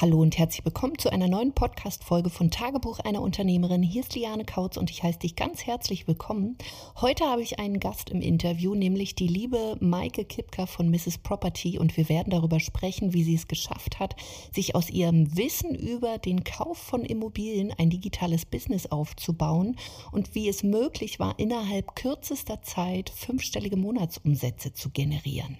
Hallo 0.00 0.20
und 0.20 0.38
herzlich 0.38 0.64
willkommen 0.64 0.96
zu 0.96 1.10
einer 1.10 1.26
neuen 1.26 1.54
Podcast-Folge 1.54 2.30
von 2.30 2.52
Tagebuch 2.52 3.00
einer 3.00 3.20
Unternehmerin. 3.20 3.82
Hier 3.82 4.02
ist 4.02 4.14
Liane 4.14 4.44
Kautz 4.44 4.76
und 4.76 4.90
ich 4.90 5.02
heiße 5.02 5.18
dich 5.18 5.34
ganz 5.34 5.66
herzlich 5.66 6.06
willkommen. 6.06 6.56
Heute 7.00 7.24
habe 7.24 7.42
ich 7.42 7.58
einen 7.58 7.80
Gast 7.80 8.08
im 8.08 8.20
Interview, 8.20 8.76
nämlich 8.76 9.16
die 9.16 9.26
liebe 9.26 9.76
Maike 9.80 10.24
Kipka 10.24 10.66
von 10.66 10.88
Mrs. 10.88 11.18
Property 11.18 11.80
und 11.80 11.96
wir 11.96 12.08
werden 12.08 12.30
darüber 12.30 12.60
sprechen, 12.60 13.12
wie 13.12 13.24
sie 13.24 13.34
es 13.34 13.48
geschafft 13.48 13.98
hat, 13.98 14.14
sich 14.54 14.76
aus 14.76 14.88
ihrem 14.88 15.36
Wissen 15.36 15.74
über 15.74 16.18
den 16.18 16.44
Kauf 16.44 16.78
von 16.78 17.04
Immobilien 17.04 17.74
ein 17.76 17.90
digitales 17.90 18.46
Business 18.46 18.86
aufzubauen 18.86 19.74
und 20.12 20.32
wie 20.36 20.48
es 20.48 20.62
möglich 20.62 21.18
war, 21.18 21.36
innerhalb 21.40 21.96
kürzester 21.96 22.62
Zeit 22.62 23.10
fünfstellige 23.10 23.76
Monatsumsätze 23.76 24.72
zu 24.72 24.90
generieren. 24.90 25.58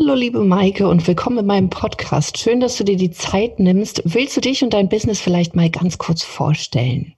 Hallo 0.00 0.14
liebe 0.14 0.44
Maike 0.44 0.86
und 0.86 1.04
willkommen 1.08 1.38
in 1.38 1.46
meinem 1.46 1.70
Podcast. 1.70 2.38
Schön, 2.38 2.60
dass 2.60 2.76
du 2.76 2.84
dir 2.84 2.96
die 2.96 3.10
Zeit 3.10 3.58
nimmst. 3.58 4.00
Willst 4.04 4.36
du 4.36 4.40
dich 4.40 4.62
und 4.62 4.72
dein 4.72 4.88
Business 4.88 5.20
vielleicht 5.20 5.56
mal 5.56 5.70
ganz 5.70 5.98
kurz 5.98 6.22
vorstellen? 6.22 7.14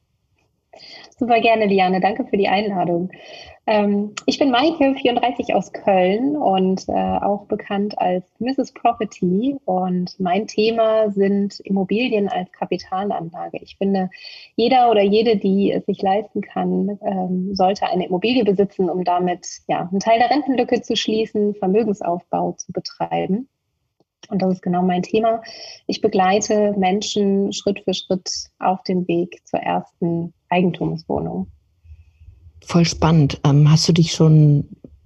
Super 1.19 1.41
gerne, 1.41 1.67
Liane. 1.67 2.01
Danke 2.01 2.25
für 2.25 2.39
die 2.39 2.49
Einladung. 2.49 3.11
Ähm, 3.71 4.17
ich 4.27 4.41
bin 4.41 4.51
Maike, 4.51 4.97
34 4.97 5.55
aus 5.55 5.73
Köln 5.73 6.37
und 6.37 6.89
äh, 6.89 6.93
auch 6.93 7.47
bekannt 7.47 7.97
als 7.99 8.25
Mrs. 8.41 8.73
Property. 8.73 9.57
Und 9.65 10.19
mein 10.19 10.49
Thema 10.49 11.09
sind 11.13 11.61
Immobilien 11.61 12.29
als 12.29 12.51
Kapitalanlage. 12.51 13.59
Ich 13.63 13.77
finde, 13.77 14.11
jeder 14.57 14.91
oder 14.91 15.03
jede, 15.03 15.37
die 15.37 15.71
es 15.71 15.87
sich 15.87 16.03
leisten 16.03 16.41
kann, 16.41 16.99
ähm, 17.01 17.55
sollte 17.55 17.87
eine 17.87 18.07
Immobilie 18.07 18.43
besitzen, 18.43 18.91
um 18.91 19.05
damit 19.05 19.47
ja, 19.69 19.89
einen 19.89 20.01
Teil 20.01 20.19
der 20.19 20.31
Rentenlücke 20.31 20.83
zu 20.83 20.97
schließen, 20.97 21.55
Vermögensaufbau 21.55 22.55
zu 22.59 22.73
betreiben. 22.73 23.49
Und 24.31 24.43
das 24.43 24.55
ist 24.55 24.63
genau 24.63 24.83
mein 24.83 25.03
Thema. 25.03 25.43
Ich 25.87 26.01
begleite 26.01 26.75
Menschen 26.77 27.53
Schritt 27.53 27.85
für 27.85 27.95
Schritt 27.95 28.29
auf 28.59 28.83
dem 28.83 29.07
Weg 29.07 29.47
zur 29.47 29.61
ersten 29.61 30.35
Eigentumswohnung. 30.49 31.47
Voll 32.65 32.85
spannend. 32.85 33.41
Ähm, 33.45 33.71
hast 33.71 33.89
du 33.89 33.93
dich 33.93 34.13
schon 34.13 34.65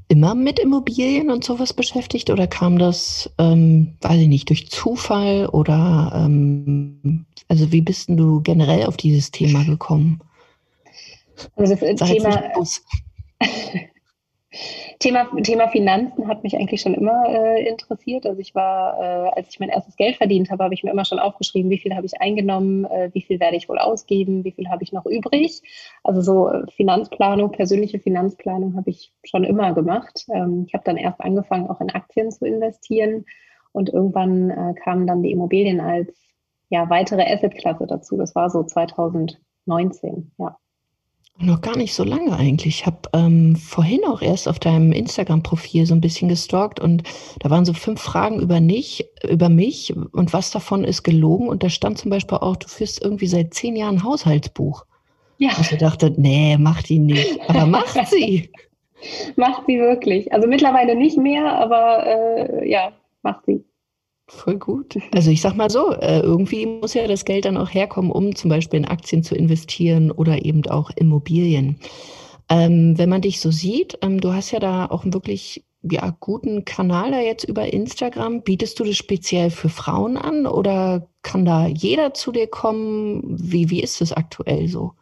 immer 0.09 0.35
mit 0.35 0.59
Immobilien 0.59 1.31
und 1.31 1.45
sowas 1.45 1.73
beschäftigt 1.73 2.31
oder 2.31 2.47
kam 2.47 2.79
das, 2.79 3.31
ähm, 3.39 3.95
weiß 4.03 4.21
ich 4.21 4.29
nicht, 4.29 4.49
durch 4.49 4.71
Zufall 4.71 5.47
oder 5.47 6.13
ähm, 6.15 7.25
also 7.49 7.73
wie 7.73 7.81
bist 7.81 8.11
du 8.11 8.41
generell 8.43 8.87
auf 8.87 8.97
dieses 8.97 9.31
Thema 9.31 9.65
gekommen? 9.65 10.21
Also 11.57 11.75
das 11.75 11.99
Sag 11.99 12.09
Thema, 12.09 12.43
Thema, 15.05 15.29
Thema 15.43 15.69
Finanzen 15.69 16.29
hat 16.29 16.43
mich 16.45 16.57
eigentlich 16.57 16.81
schon 16.81 16.95
immer 16.95 17.29
äh, 17.29 17.69
interessiert. 17.69 18.25
Also 18.25 18.41
ich 18.41 18.55
war, 18.55 18.99
äh, 18.99 19.39
als 19.39 19.51
ich 19.51 19.61
mein 19.61 19.69
erstes 19.69 19.97
Geld 19.97 20.17
verdient 20.17 20.51
habe, 20.51 20.65
habe 20.65 20.73
ich 20.73 20.83
mir 20.83 20.93
immer 20.93 21.05
schon 21.05 21.19
aufgeschrieben, 21.19 21.71
wie 21.71 21.77
viel 21.77 21.95
habe 21.95 22.07
ich 22.07 22.23
eingenommen, 22.23 22.87
äh, 22.87 23.11
wie 23.13 23.21
viel 23.21 23.39
werde 23.39 23.59
ich 23.59 23.69
wohl 23.69 23.79
ausgeben, 23.79 24.45
wie 24.45 24.53
viel 24.53 24.71
habe 24.71 24.83
ich 24.83 24.93
noch 24.93 25.05
übrig. 25.05 25.61
Also 26.05 26.23
so 26.23 26.49
äh, 26.49 26.65
Finanzplanung, 26.75 27.51
persönliche 27.51 27.99
Finanzplanung 27.99 28.77
habe 28.77 28.89
ich 28.89 29.13
schon 29.25 29.45
immer 29.45 29.75
gemacht. 29.75 30.25
Ähm, 30.33 30.65
ich 30.67 30.73
habe 30.73 30.85
dann 30.85 30.97
erst 30.97 31.21
angefangen, 31.21 31.69
auch 31.69 31.83
in 31.83 31.91
Aktien 31.91 32.31
zu 32.31 32.47
investieren 32.47 33.27
und 33.73 33.91
irgendwann 33.91 34.49
äh, 34.49 34.73
kamen 34.73 35.07
dann 35.07 35.23
die 35.23 35.33
Immobilien 35.33 35.81
als 35.81 36.17
ja, 36.71 36.89
weitere 36.89 37.31
Assetklasse 37.31 37.87
dazu. 37.87 38.17
Das 38.17 38.35
war 38.35 38.49
so 38.49 38.63
2019, 38.63 40.33
ja. 40.39 40.57
Noch 41.39 41.61
gar 41.61 41.77
nicht 41.77 41.95
so 41.95 42.05
lange 42.05 42.37
eigentlich. 42.37 42.81
Ich 42.81 42.87
habe 42.87 43.09
ähm, 43.13 43.57
vorhin 43.57 44.05
auch 44.05 44.23
erst 44.23 44.49
auf 44.49 44.61
deinem 44.61 44.93
Instagram-Profil 44.93 45.85
so 45.85 45.93
ein 45.93 46.01
bisschen 46.01 46.29
gestalkt 46.29 46.79
und 46.79 47.03
da 47.41 47.51
waren 47.51 47.65
so 47.65 47.73
fünf 47.73 48.01
Fragen 48.01 48.41
über, 48.41 48.61
nicht, 48.61 49.09
über 49.29 49.49
mich 49.49 49.95
und 49.97 50.33
was 50.33 50.53
davon 50.53 50.85
ist 50.85 51.03
gelogen. 51.03 51.49
Und 51.49 51.65
da 51.65 51.71
stand 51.71 51.99
zum 51.99 52.11
Beispiel 52.11 52.39
auch, 52.39 52.55
du 52.57 52.69
führst 52.69 53.03
irgendwie 53.03 53.27
seit 53.27 53.53
zehn 53.53 53.75
Jahren 53.75 54.05
Haushaltsbuch. 54.05 54.85
Ja. 55.39 55.51
Und 55.57 55.73
ich 55.73 55.79
dachte, 55.79 56.15
nee, 56.17 56.57
macht 56.57 56.89
die 56.89 57.01
nicht. 57.01 57.41
Aber 57.49 57.67
macht 57.67 58.07
sie. 58.07 58.51
macht 59.37 59.65
sie 59.67 59.81
wirklich. 59.81 60.33
Also 60.33 60.47
mittlerweile 60.47 60.95
nicht 60.95 61.19
mehr, 61.19 61.53
aber 61.53 62.07
äh, 62.07 62.71
ja, 62.71 62.93
macht 63.23 63.45
sie. 63.47 63.65
Voll 64.27 64.59
gut. 64.59 64.97
Also 65.13 65.31
ich 65.31 65.43
sag 65.43 65.55
mal 65.55 65.69
so, 65.69 65.93
äh, 65.93 66.21
irgendwie 66.21 66.65
muss 66.67 66.95
ja 66.95 67.07
das 67.07 67.27
Geld 67.27 67.45
dann 67.45 67.59
auch 67.59 67.73
herkommen, 67.73 68.11
um 68.11 68.35
zum 68.35 68.49
Beispiel 68.49 68.79
in 68.79 68.87
Aktien 68.87 69.23
zu 69.23 69.35
investieren 69.35 70.11
oder 70.11 70.45
eben 70.45 70.65
auch 70.67 70.91
Immobilien. 70.97 71.79
Ähm, 72.49 72.97
wenn 72.97 73.11
man 73.11 73.21
dich 73.21 73.41
so 73.41 73.51
sieht, 73.51 73.99
ähm, 74.03 74.21
du 74.21 74.33
hast 74.33 74.51
ja 74.51 74.61
da 74.61 74.87
auch 74.87 75.03
einen 75.03 75.13
wirklich 75.13 75.65
ja, 75.83 76.17
guten 76.21 76.65
Kanal 76.65 77.11
da 77.11 77.21
jetzt 77.21 77.45
über 77.45 77.73
Instagram. 77.73 78.43
Bietest 78.43 78.79
du 78.81 78.85
das 78.85 78.97
speziell 78.97 79.51
für 79.51 79.69
Frauen 79.69 80.17
an 80.17 80.47
oder 80.47 81.09
kann 81.23 81.45
da 81.45 81.67
jeder 81.67 82.15
zu 82.15 82.33
dir 82.33 82.47
kommen? 82.47 83.23
Wie, 83.39 83.69
wie 83.69 83.83
ist 83.83 84.01
es 84.01 84.13
aktuell 84.13 84.69
so? 84.69 84.93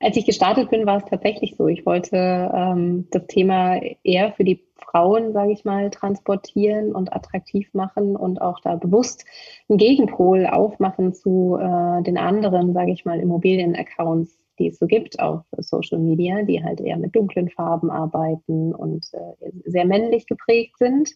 Als 0.00 0.16
ich 0.16 0.26
gestartet 0.26 0.70
bin, 0.70 0.86
war 0.86 0.98
es 0.98 1.10
tatsächlich 1.10 1.56
so. 1.56 1.66
Ich 1.66 1.84
wollte 1.84 2.16
ähm, 2.54 3.08
das 3.10 3.26
Thema 3.26 3.80
eher 4.04 4.32
für 4.32 4.44
die 4.44 4.62
Frauen, 4.90 5.32
sage 5.32 5.52
ich 5.52 5.64
mal, 5.64 5.90
transportieren 5.90 6.94
und 6.94 7.12
attraktiv 7.12 7.72
machen 7.74 8.16
und 8.16 8.40
auch 8.40 8.60
da 8.60 8.76
bewusst 8.76 9.24
einen 9.68 9.78
Gegenpol 9.78 10.46
aufmachen 10.46 11.14
zu 11.14 11.58
äh, 11.60 12.02
den 12.02 12.18
anderen, 12.18 12.72
sage 12.72 12.92
ich 12.92 13.04
mal, 13.04 13.20
Immobilien-Accounts, 13.20 14.38
die 14.58 14.68
es 14.68 14.78
so 14.78 14.86
gibt 14.86 15.20
auf 15.20 15.42
Social 15.58 15.98
Media, 15.98 16.42
die 16.42 16.62
halt 16.62 16.80
eher 16.80 16.96
mit 16.96 17.14
dunklen 17.14 17.48
Farben 17.48 17.90
arbeiten 17.90 18.74
und 18.74 19.06
äh, 19.12 19.50
sehr 19.64 19.84
männlich 19.84 20.26
geprägt 20.26 20.78
sind. 20.78 21.10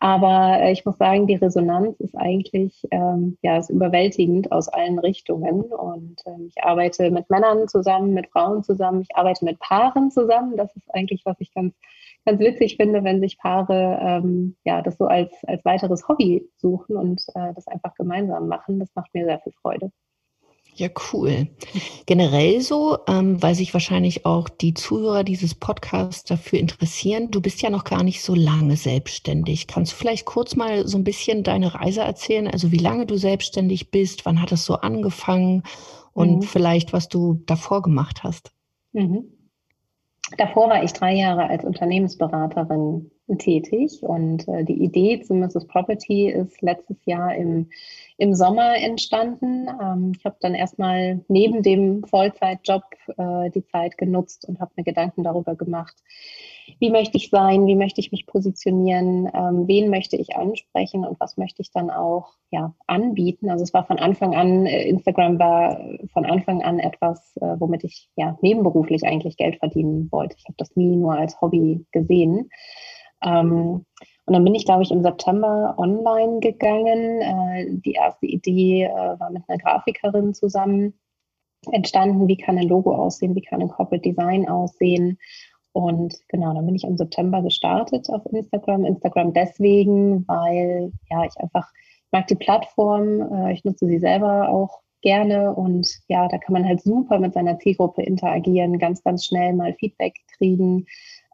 Aber 0.00 0.60
äh, 0.60 0.72
ich 0.72 0.84
muss 0.84 0.98
sagen, 0.98 1.26
die 1.26 1.36
Resonanz 1.36 1.98
ist 2.00 2.16
eigentlich 2.16 2.86
ähm, 2.90 3.38
ja, 3.42 3.58
ist 3.58 3.70
überwältigend 3.70 4.50
aus 4.52 4.68
allen 4.68 4.98
Richtungen. 4.98 5.62
Und 5.62 6.20
ähm, 6.26 6.48
ich 6.48 6.62
arbeite 6.64 7.10
mit 7.10 7.30
Männern 7.30 7.68
zusammen, 7.68 8.12
mit 8.12 8.28
Frauen 8.28 8.62
zusammen, 8.62 9.02
ich 9.02 9.16
arbeite 9.16 9.44
mit 9.44 9.58
Paaren 9.60 10.10
zusammen. 10.10 10.56
Das 10.56 10.74
ist 10.76 10.92
eigentlich, 10.92 11.22
was 11.24 11.36
ich 11.40 11.54
ganz, 11.54 11.74
ganz 12.24 12.40
witzig 12.40 12.76
finde, 12.76 13.04
wenn 13.04 13.20
sich 13.20 13.38
Paare 13.38 13.98
ähm, 14.00 14.56
ja, 14.64 14.82
das 14.82 14.96
so 14.96 15.06
als, 15.06 15.32
als 15.46 15.64
weiteres 15.64 16.08
Hobby 16.08 16.48
suchen 16.56 16.96
und 16.96 17.22
äh, 17.34 17.52
das 17.54 17.66
einfach 17.68 17.94
gemeinsam 17.94 18.48
machen. 18.48 18.78
Das 18.78 18.90
macht 18.94 19.12
mir 19.14 19.24
sehr 19.24 19.40
viel 19.40 19.52
Freude. 19.60 19.90
Ja, 20.76 20.88
cool. 21.12 21.48
Generell 22.06 22.60
so, 22.60 22.98
ähm, 23.06 23.40
weil 23.40 23.54
sich 23.54 23.72
wahrscheinlich 23.74 24.26
auch 24.26 24.48
die 24.48 24.74
Zuhörer 24.74 25.22
dieses 25.22 25.54
Podcasts 25.54 26.24
dafür 26.24 26.58
interessieren. 26.58 27.30
Du 27.30 27.40
bist 27.40 27.62
ja 27.62 27.70
noch 27.70 27.84
gar 27.84 28.02
nicht 28.02 28.22
so 28.22 28.34
lange 28.34 28.76
selbstständig. 28.76 29.68
Kannst 29.68 29.92
du 29.92 29.96
vielleicht 29.96 30.24
kurz 30.24 30.56
mal 30.56 30.86
so 30.88 30.98
ein 30.98 31.04
bisschen 31.04 31.44
deine 31.44 31.74
Reise 31.74 32.00
erzählen? 32.00 32.48
Also 32.48 32.72
wie 32.72 32.78
lange 32.78 33.06
du 33.06 33.16
selbstständig 33.16 33.92
bist, 33.92 34.26
wann 34.26 34.42
hat 34.42 34.50
es 34.50 34.64
so 34.64 34.74
angefangen 34.74 35.62
und 36.12 36.38
mhm. 36.38 36.42
vielleicht, 36.42 36.92
was 36.92 37.08
du 37.08 37.40
davor 37.46 37.82
gemacht 37.82 38.24
hast? 38.24 38.50
Mhm. 38.92 39.28
Davor 40.38 40.68
war 40.68 40.82
ich 40.82 40.92
drei 40.92 41.14
Jahre 41.14 41.48
als 41.48 41.64
Unternehmensberaterin 41.64 43.10
tätig 43.38 44.02
und 44.02 44.46
äh, 44.48 44.64
die 44.64 44.82
Idee 44.82 45.20
zu 45.22 45.34
Mrs. 45.34 45.66
Property 45.66 46.28
ist 46.30 46.60
letztes 46.60 46.96
Jahr 47.06 47.34
im, 47.34 47.70
im 48.18 48.34
Sommer 48.34 48.76
entstanden. 48.76 49.66
Ähm, 49.80 50.12
ich 50.16 50.24
habe 50.24 50.36
dann 50.40 50.54
erstmal 50.54 51.24
neben 51.28 51.62
dem 51.62 52.04
Vollzeitjob 52.04 52.84
äh, 53.16 53.50
die 53.50 53.64
Zeit 53.64 53.96
genutzt 53.96 54.46
und 54.46 54.60
habe 54.60 54.72
mir 54.76 54.84
Gedanken 54.84 55.22
darüber 55.24 55.54
gemacht, 55.54 55.96
wie 56.78 56.90
möchte 56.90 57.16
ich 57.16 57.30
sein, 57.30 57.66
wie 57.66 57.74
möchte 57.74 58.00
ich 58.00 58.12
mich 58.12 58.26
positionieren, 58.26 59.28
ähm, 59.34 59.66
wen 59.68 59.90
möchte 59.90 60.16
ich 60.16 60.36
ansprechen 60.36 61.04
und 61.04 61.18
was 61.20 61.36
möchte 61.36 61.62
ich 61.62 61.70
dann 61.70 61.90
auch 61.90 62.34
ja, 62.50 62.74
anbieten. 62.86 63.50
Also 63.50 63.64
es 63.64 63.74
war 63.74 63.86
von 63.86 63.98
Anfang 63.98 64.34
an, 64.34 64.66
äh, 64.66 64.86
Instagram 64.88 65.38
war 65.38 65.80
von 66.12 66.24
Anfang 66.26 66.62
an 66.62 66.78
etwas, 66.78 67.36
äh, 67.36 67.56
womit 67.58 67.84
ich 67.84 68.10
ja 68.16 68.38
nebenberuflich 68.42 69.04
eigentlich 69.04 69.36
Geld 69.36 69.56
verdienen 69.56 70.10
wollte. 70.12 70.36
Ich 70.38 70.44
habe 70.44 70.56
das 70.58 70.76
nie 70.76 70.96
nur 70.96 71.14
als 71.14 71.40
Hobby 71.40 71.86
gesehen. 71.90 72.50
Ähm, 73.24 73.84
und 74.26 74.32
dann 74.32 74.44
bin 74.44 74.54
ich, 74.54 74.64
glaube 74.64 74.82
ich, 74.82 74.90
im 74.90 75.02
September 75.02 75.74
online 75.76 76.40
gegangen. 76.40 77.20
Äh, 77.20 77.66
die 77.84 77.92
erste 77.92 78.26
Idee 78.26 78.84
äh, 78.84 79.20
war 79.20 79.30
mit 79.30 79.42
einer 79.48 79.58
Grafikerin 79.58 80.32
zusammen 80.32 80.94
entstanden. 81.72 82.28
Wie 82.28 82.36
kann 82.36 82.58
ein 82.58 82.68
Logo 82.68 82.94
aussehen? 82.94 83.34
Wie 83.34 83.42
kann 83.42 83.60
ein 83.60 83.68
Corporate 83.68 84.02
Design 84.02 84.48
aussehen? 84.48 85.18
Und 85.72 86.14
genau, 86.28 86.54
dann 86.54 86.66
bin 86.66 86.76
ich 86.76 86.84
im 86.84 86.96
September 86.96 87.42
gestartet 87.42 88.08
auf 88.10 88.24
Instagram. 88.26 88.84
Instagram 88.84 89.32
deswegen, 89.32 90.26
weil 90.28 90.92
ja, 91.10 91.24
ich 91.24 91.36
einfach 91.38 91.68
mag 92.12 92.26
die 92.28 92.36
Plattform. 92.36 93.20
Äh, 93.32 93.54
ich 93.54 93.64
nutze 93.64 93.86
sie 93.86 93.98
selber 93.98 94.48
auch 94.48 94.80
gerne 95.02 95.54
und 95.54 95.86
ja, 96.08 96.28
da 96.28 96.38
kann 96.38 96.54
man 96.54 96.64
halt 96.64 96.80
super 96.80 97.18
mit 97.18 97.34
seiner 97.34 97.58
Zielgruppe 97.58 98.02
interagieren, 98.02 98.78
ganz, 98.78 99.02
ganz 99.02 99.26
schnell 99.26 99.52
mal 99.52 99.74
Feedback 99.74 100.14
kriegen. 100.38 100.86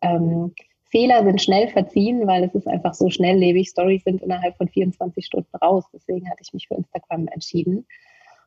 Ähm, 0.02 0.54
Fehler 0.90 1.25
sind 1.25 1.40
schnell 1.40 1.69
verziehen, 1.69 2.26
weil 2.26 2.42
es 2.44 2.54
ist 2.54 2.66
einfach 2.66 2.94
so 2.94 3.10
schnelllebig. 3.10 3.69
Stories 3.69 4.02
sind 4.04 4.22
innerhalb 4.22 4.56
von 4.56 4.69
24 4.69 5.25
Stunden 5.25 5.56
raus. 5.56 5.84
Deswegen 5.92 6.28
hatte 6.28 6.42
ich 6.42 6.52
mich 6.52 6.66
für 6.66 6.75
Instagram 6.75 7.28
entschieden. 7.28 7.87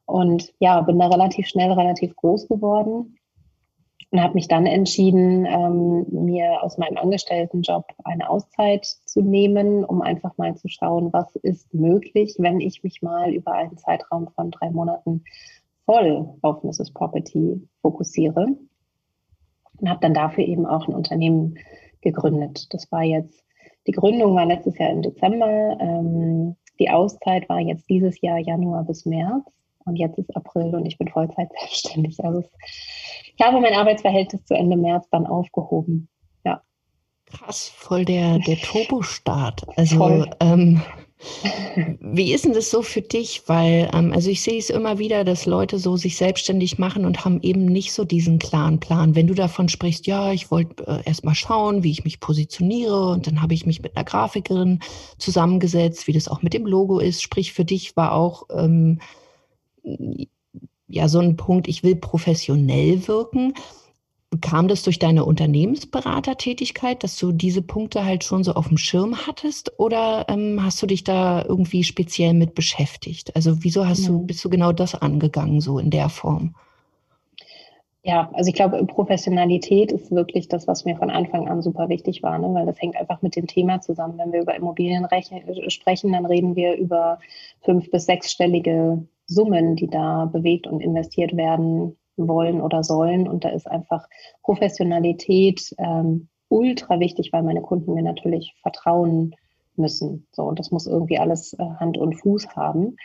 Und 0.06 0.54
ja, 0.60 0.81
bin 0.81 1.00
da 1.00 1.07
relativ 1.07 1.48
schnell, 1.48 1.72
relativ 1.72 2.16
groß 2.16 2.48
geworden. 2.50 3.18
und 4.12 4.22
habe 4.22 4.36
mich 4.36 4.48
dann 4.48 4.68
entschieden, 4.68 5.45
ähm, 5.48 6.06
mir 6.12 6.62
aus 6.62 6.78
meinem 6.78 6.98
Angestelltenjob 6.98 7.86
eine 8.04 8.30
Auszeit 8.30 8.86
zu 8.86 9.22
nehmen, 9.22 9.84
um 9.84 10.04
einfach 10.04 10.38
mal 10.38 10.56
zu 10.56 10.68
schauen, 10.68 11.12
was 11.12 11.36
ist 11.38 11.74
möglich, 11.74 12.36
wenn 12.38 12.60
ich 12.60 12.84
mich 12.84 13.01
mal 13.01 13.34
über 13.34 13.54
einen 13.54 13.78
Zeitraum 13.78 14.28
von 14.36 14.51
drei 14.51 14.69
Monaten 14.69 15.24
voll 15.86 16.30
auf 16.42 16.63
Mrs. 16.63 16.92
Property 16.92 17.68
fokussiere. 17.81 18.48
Und 19.78 19.90
habe 19.90 20.01
dann 20.01 20.13
dafür 20.13 20.44
eben 20.44 20.68
auch 20.68 20.88
ein 20.88 20.94
Unternehmen 20.94 21.57
gegründet. 22.04 22.68
Das 22.72 22.92
war 22.92 23.04
jetzt, 23.04 23.44
die 23.88 23.92
Gründung 23.92 24.36
war 24.36 24.46
letztes 24.46 24.78
Jahr 24.78 24.92
im 24.92 25.02
Dezember. 25.02 25.78
Ähm, 25.80 26.56
die 26.80 26.90
Auszeit 26.90 27.50
war 27.50 27.60
jetzt 27.60 27.90
dieses 27.90 28.22
Jahr 28.22 28.38
Januar 28.38 28.84
bis 28.84 29.06
März. 29.06 29.44
Und 29.86 29.98
jetzt 29.98 30.18
ist 30.18 30.36
April 30.36 30.76
und 30.76 30.86
ich 30.86 30.98
bin 30.98 31.10
Vollzeit 31.10 31.50
selbstständig. 31.60 32.24
Also 32.24 32.44
ich 33.36 33.46
habe 33.46 33.60
mein 33.60 33.74
Arbeitsverhältnis 33.74 34.46
zu 34.46 34.54
Ende 34.54 34.78
März 34.78 35.08
dann 35.10 35.26
aufgehoben. 35.26 36.08
Ja. 36.46 36.62
Krass, 37.26 37.68
voll 37.68 38.06
der, 38.06 38.40
der 38.40 38.58
Turbo-Start. 38.58 39.66
Also 39.78 40.26
ähm, 40.40 40.82
wie 42.00 42.34
ist 42.34 42.46
denn 42.46 42.54
das 42.54 42.70
so 42.70 42.81
für 42.81 43.02
dich? 43.02 43.44
Weil, 43.48 43.90
ähm, 43.94 44.12
also 44.14 44.30
ich 44.30 44.42
sehe 44.42 44.58
es 44.58 44.70
immer 44.70 45.00
wieder, 45.00 45.24
dass 45.24 45.46
Leute 45.46 45.80
so 45.80 45.98
sich 45.98 46.18
selbstständig 46.18 46.78
machen 46.78 47.06
und 47.06 47.25
haben 47.25 47.42
eben 47.42 47.66
nicht 47.66 47.94
so 47.94 48.04
diesen 48.04 48.40
klaren 48.40 48.80
Plan. 48.80 49.16
Wenn 49.16 49.28
du 49.28 49.34
davon 49.34 49.70
sprichst, 49.70 50.08
ja, 50.08 50.31
ich 50.31 50.52
wollte 50.52 50.86
äh, 50.88 51.02
erst 51.06 51.25
mal 51.25 51.36
schauen, 51.36 51.84
wie 51.84 51.92
ich 51.92 52.04
mich 52.04 52.20
positioniere 52.20 53.10
und 53.10 53.28
dann 53.28 53.42
habe 53.42 53.54
ich 53.54 53.66
mich 53.66 53.81
mit 53.81 53.96
einer 53.96 54.06
Grafikerin 54.06 54.80
zusammengesetzt, 55.18 56.08
wie 56.08 56.14
das 56.14 56.28
auch 56.28 56.42
mit 56.42 56.54
dem 56.54 56.66
Logo 56.66 57.00
ist. 57.00 57.22
Sprich, 57.22 57.54
für 57.54 57.66
dich 57.66 57.96
war 57.96 58.14
auch 58.14 58.44
ähm, 58.52 59.00
ja 60.88 61.08
so 61.08 61.19
ein 61.19 61.36
Punkt, 61.36 61.68
ich 61.68 61.84
will 61.84 61.96
professionell 61.96 63.08
wirken. 63.08 63.54
Kam 64.38 64.68
das 64.68 64.83
durch 64.83 65.00
deine 65.00 65.25
Unternehmensberatertätigkeit, 65.25 67.03
dass 67.03 67.18
du 67.18 67.31
diese 67.31 67.62
Punkte 67.62 68.06
halt 68.06 68.24
schon 68.24 68.44
so 68.44 68.53
auf 68.53 68.68
dem 68.68 68.77
Schirm 68.77 69.27
hattest 69.27 69.80
oder 69.80 70.25
ähm, 70.30 70.63
hast 70.63 70.81
du 70.81 70.88
dich 70.88 71.03
da 71.03 71.44
irgendwie 71.44 71.83
speziell 71.83 72.33
mit 72.33 72.56
beschäftigt? 72.56 73.35
Also 73.35 73.63
wieso 73.63 73.88
hast 73.88 74.07
du, 74.07 74.25
bist 74.25 74.44
du 74.44 74.50
genau 74.50 74.71
das 74.71 74.95
angegangen, 74.95 75.62
so 75.62 75.80
in 75.80 75.89
der 75.89 76.09
Form? 76.09 76.56
Ja, 78.06 78.30
also 78.33 78.50
ich 78.50 78.56
glaube, 78.56 78.85
Professionalität 78.85 79.91
ist 79.91 80.12
wirklich 80.12 80.50
das, 80.50 80.68
was 80.68 80.83
mir 80.83 80.97
von 80.97 81.09
Anfang 81.09 81.47
an 81.47 81.62
super 81.62 81.88
wichtig 81.88 82.21
war, 82.21 82.38
ne? 82.38 82.53
weil 82.53 82.65
das 82.65 82.81
hängt 82.81 82.97
einfach 82.97 83.21
mit 83.21 83.38
dem 83.38 83.47
Thema 83.47 83.80
zusammen. 83.80 84.18
Wenn 84.18 84.33
wir 84.33 84.41
über 84.41 84.56
Immobilien 84.56 85.07
sprechen, 85.69 86.12
dann 86.12 86.25
reden 86.25 86.57
wir 86.57 86.75
über 86.75 87.19
fünf- 87.62 87.89
bis 87.91 88.06
sechsstellige 88.06 89.07
Summen, 89.25 89.77
die 89.77 89.88
da 89.88 90.25
bewegt 90.25 90.68
und 90.68 90.81
investiert 90.81 91.38
werden 91.38 91.95
wollen 92.18 92.62
oder 92.62 92.83
sollen. 92.83 93.27
Und 93.27 93.44
da 93.44 93.50
ist 93.50 93.69
einfach 93.69 94.07
Professionalität 94.42 95.74
ähm, 95.77 96.30
ultra 96.50 97.00
wichtig, 97.00 97.31
weil 97.33 97.44
meine 97.44 97.62
Kunden 97.62 97.94
mir 97.94 98.04
natürlich 98.04 98.56
vertrauen 98.62 99.36
müssen. 99.75 100.27
So, 100.31 100.44
und 100.44 100.60
das 100.60 100.71
muss 100.71 100.88
irgendwie 100.88 101.18
alles 101.18 101.54
äh, 101.54 101.63
Hand 101.80 101.98
und 101.98 102.13
Fuß 102.13 102.56
haben. 102.56 102.95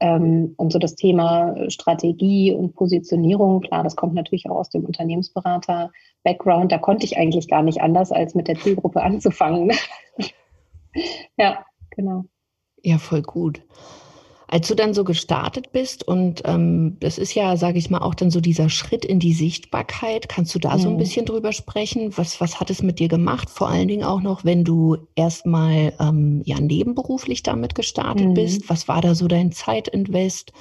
Ähm, 0.00 0.54
und 0.56 0.72
so 0.72 0.78
das 0.78 0.94
Thema 0.94 1.70
Strategie 1.70 2.52
und 2.52 2.74
Positionierung, 2.74 3.60
klar, 3.60 3.82
das 3.82 3.96
kommt 3.96 4.14
natürlich 4.14 4.48
auch 4.48 4.56
aus 4.56 4.70
dem 4.70 4.84
Unternehmensberater-Background. 4.84 6.70
Da 6.70 6.78
konnte 6.78 7.04
ich 7.04 7.16
eigentlich 7.16 7.48
gar 7.48 7.62
nicht 7.62 7.80
anders, 7.80 8.12
als 8.12 8.34
mit 8.34 8.48
der 8.48 8.56
Zielgruppe 8.56 9.02
anzufangen. 9.02 9.72
ja, 11.36 11.64
genau. 11.90 12.24
Ja, 12.82 12.98
voll 12.98 13.22
gut. 13.22 13.62
Als 14.46 14.68
du 14.68 14.74
dann 14.74 14.94
so 14.94 15.04
gestartet 15.04 15.72
bist 15.72 16.06
und 16.06 16.42
ähm, 16.44 16.98
das 17.00 17.18
ist 17.18 17.34
ja, 17.34 17.56
sage 17.56 17.78
ich 17.78 17.90
mal, 17.90 17.98
auch 17.98 18.14
dann 18.14 18.30
so 18.30 18.40
dieser 18.40 18.68
Schritt 18.68 19.04
in 19.04 19.18
die 19.18 19.32
Sichtbarkeit, 19.32 20.28
kannst 20.28 20.54
du 20.54 20.58
da 20.58 20.76
mhm. 20.76 20.80
so 20.80 20.88
ein 20.88 20.94
mhm. 20.94 20.98
bisschen 20.98 21.26
drüber 21.26 21.52
sprechen? 21.52 22.12
Was, 22.16 22.40
was 22.40 22.60
hat 22.60 22.70
es 22.70 22.82
mit 22.82 22.98
dir 22.98 23.08
gemacht? 23.08 23.48
Vor 23.48 23.68
allen 23.68 23.88
Dingen 23.88 24.04
auch 24.04 24.20
noch, 24.20 24.44
wenn 24.44 24.64
du 24.64 24.98
erstmal 25.14 25.94
ähm, 25.98 26.42
ja 26.44 26.60
nebenberuflich 26.60 27.42
damit 27.42 27.74
gestartet 27.74 28.28
mhm. 28.28 28.34
bist. 28.34 28.68
Was 28.68 28.86
war 28.86 29.00
da 29.00 29.14
so 29.14 29.28
dein 29.28 29.52
Zeitinvest? 29.52 30.52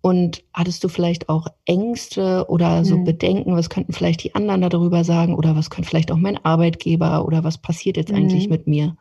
Und 0.00 0.44
hattest 0.54 0.84
du 0.84 0.88
vielleicht 0.88 1.28
auch 1.28 1.48
Ängste 1.64 2.46
oder 2.48 2.84
so 2.84 2.96
mhm. 2.96 3.04
Bedenken, 3.04 3.56
was 3.56 3.70
könnten 3.70 3.92
vielleicht 3.92 4.22
die 4.22 4.36
anderen 4.36 4.60
darüber 4.60 5.02
sagen 5.02 5.34
oder 5.34 5.56
was 5.56 5.68
könnte 5.68 5.90
vielleicht 5.90 6.12
auch 6.12 6.16
mein 6.16 6.42
Arbeitgeber 6.44 7.24
oder 7.24 7.42
was 7.42 7.58
passiert 7.58 7.96
jetzt 7.96 8.12
eigentlich 8.12 8.44
mhm. 8.44 8.52
mit 8.52 8.66
mir? 8.68 8.96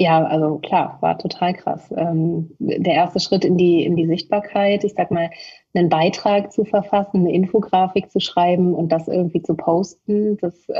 Ja, 0.00 0.24
also 0.24 0.58
klar, 0.58 0.96
war 1.00 1.18
total 1.18 1.54
krass. 1.54 1.92
Ähm, 1.96 2.54
der 2.60 2.94
erste 2.94 3.18
Schritt 3.18 3.44
in 3.44 3.56
die, 3.56 3.82
in 3.84 3.96
die 3.96 4.06
Sichtbarkeit, 4.06 4.84
ich 4.84 4.94
sag 4.94 5.10
mal, 5.10 5.28
einen 5.74 5.88
Beitrag 5.88 6.52
zu 6.52 6.64
verfassen, 6.64 7.20
eine 7.20 7.32
Infografik 7.32 8.08
zu 8.08 8.20
schreiben 8.20 8.74
und 8.74 8.90
das 8.92 9.08
irgendwie 9.08 9.42
zu 9.42 9.56
posten, 9.56 10.36
das 10.36 10.68
äh, 10.68 10.74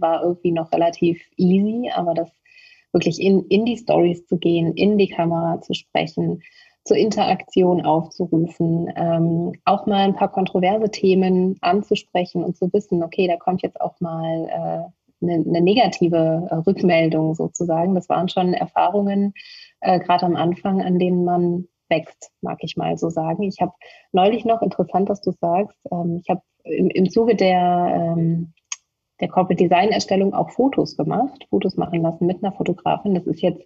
war 0.00 0.22
irgendwie 0.22 0.52
noch 0.52 0.70
relativ 0.70 1.20
easy, 1.36 1.90
aber 1.92 2.14
das 2.14 2.30
wirklich 2.92 3.20
in, 3.20 3.44
in 3.46 3.64
die 3.64 3.76
Stories 3.76 4.24
zu 4.26 4.38
gehen, 4.38 4.72
in 4.74 4.98
die 4.98 5.08
Kamera 5.08 5.60
zu 5.60 5.74
sprechen, 5.74 6.40
zur 6.84 6.96
Interaktion 6.96 7.84
aufzurufen, 7.84 8.88
ähm, 8.94 9.52
auch 9.64 9.86
mal 9.86 10.04
ein 10.04 10.14
paar 10.14 10.30
kontroverse 10.30 10.90
Themen 10.92 11.56
anzusprechen 11.60 12.44
und 12.44 12.56
zu 12.56 12.72
wissen, 12.72 13.02
okay, 13.02 13.26
da 13.26 13.36
kommt 13.36 13.62
jetzt 13.62 13.80
auch 13.80 13.98
mal 14.00 14.48
äh, 14.48 14.99
eine, 15.22 15.34
eine 15.34 15.60
negative 15.60 16.48
äh, 16.50 16.54
Rückmeldung 16.54 17.34
sozusagen. 17.34 17.94
Das 17.94 18.08
waren 18.08 18.28
schon 18.28 18.54
Erfahrungen, 18.54 19.34
äh, 19.80 19.98
gerade 20.00 20.26
am 20.26 20.36
Anfang, 20.36 20.82
an 20.82 20.98
denen 20.98 21.24
man 21.24 21.68
wächst, 21.88 22.30
mag 22.40 22.58
ich 22.62 22.76
mal 22.76 22.96
so 22.96 23.10
sagen. 23.10 23.42
Ich 23.42 23.60
habe 23.60 23.72
neulich 24.12 24.44
noch, 24.44 24.62
interessant, 24.62 25.08
dass 25.08 25.20
du 25.20 25.32
sagst, 25.32 25.78
ähm, 25.90 26.20
ich 26.22 26.30
habe 26.30 26.42
im, 26.64 26.88
im 26.88 27.10
Zuge 27.10 27.34
der, 27.34 28.14
ähm, 28.16 28.52
der 29.20 29.28
Corporate 29.28 29.62
Design 29.62 29.90
Erstellung 29.90 30.32
auch 30.32 30.50
Fotos 30.50 30.96
gemacht, 30.96 31.46
Fotos 31.50 31.76
machen 31.76 32.02
lassen 32.02 32.26
mit 32.26 32.42
einer 32.42 32.52
Fotografin. 32.52 33.14
Das 33.14 33.26
ist 33.26 33.42
jetzt 33.42 33.62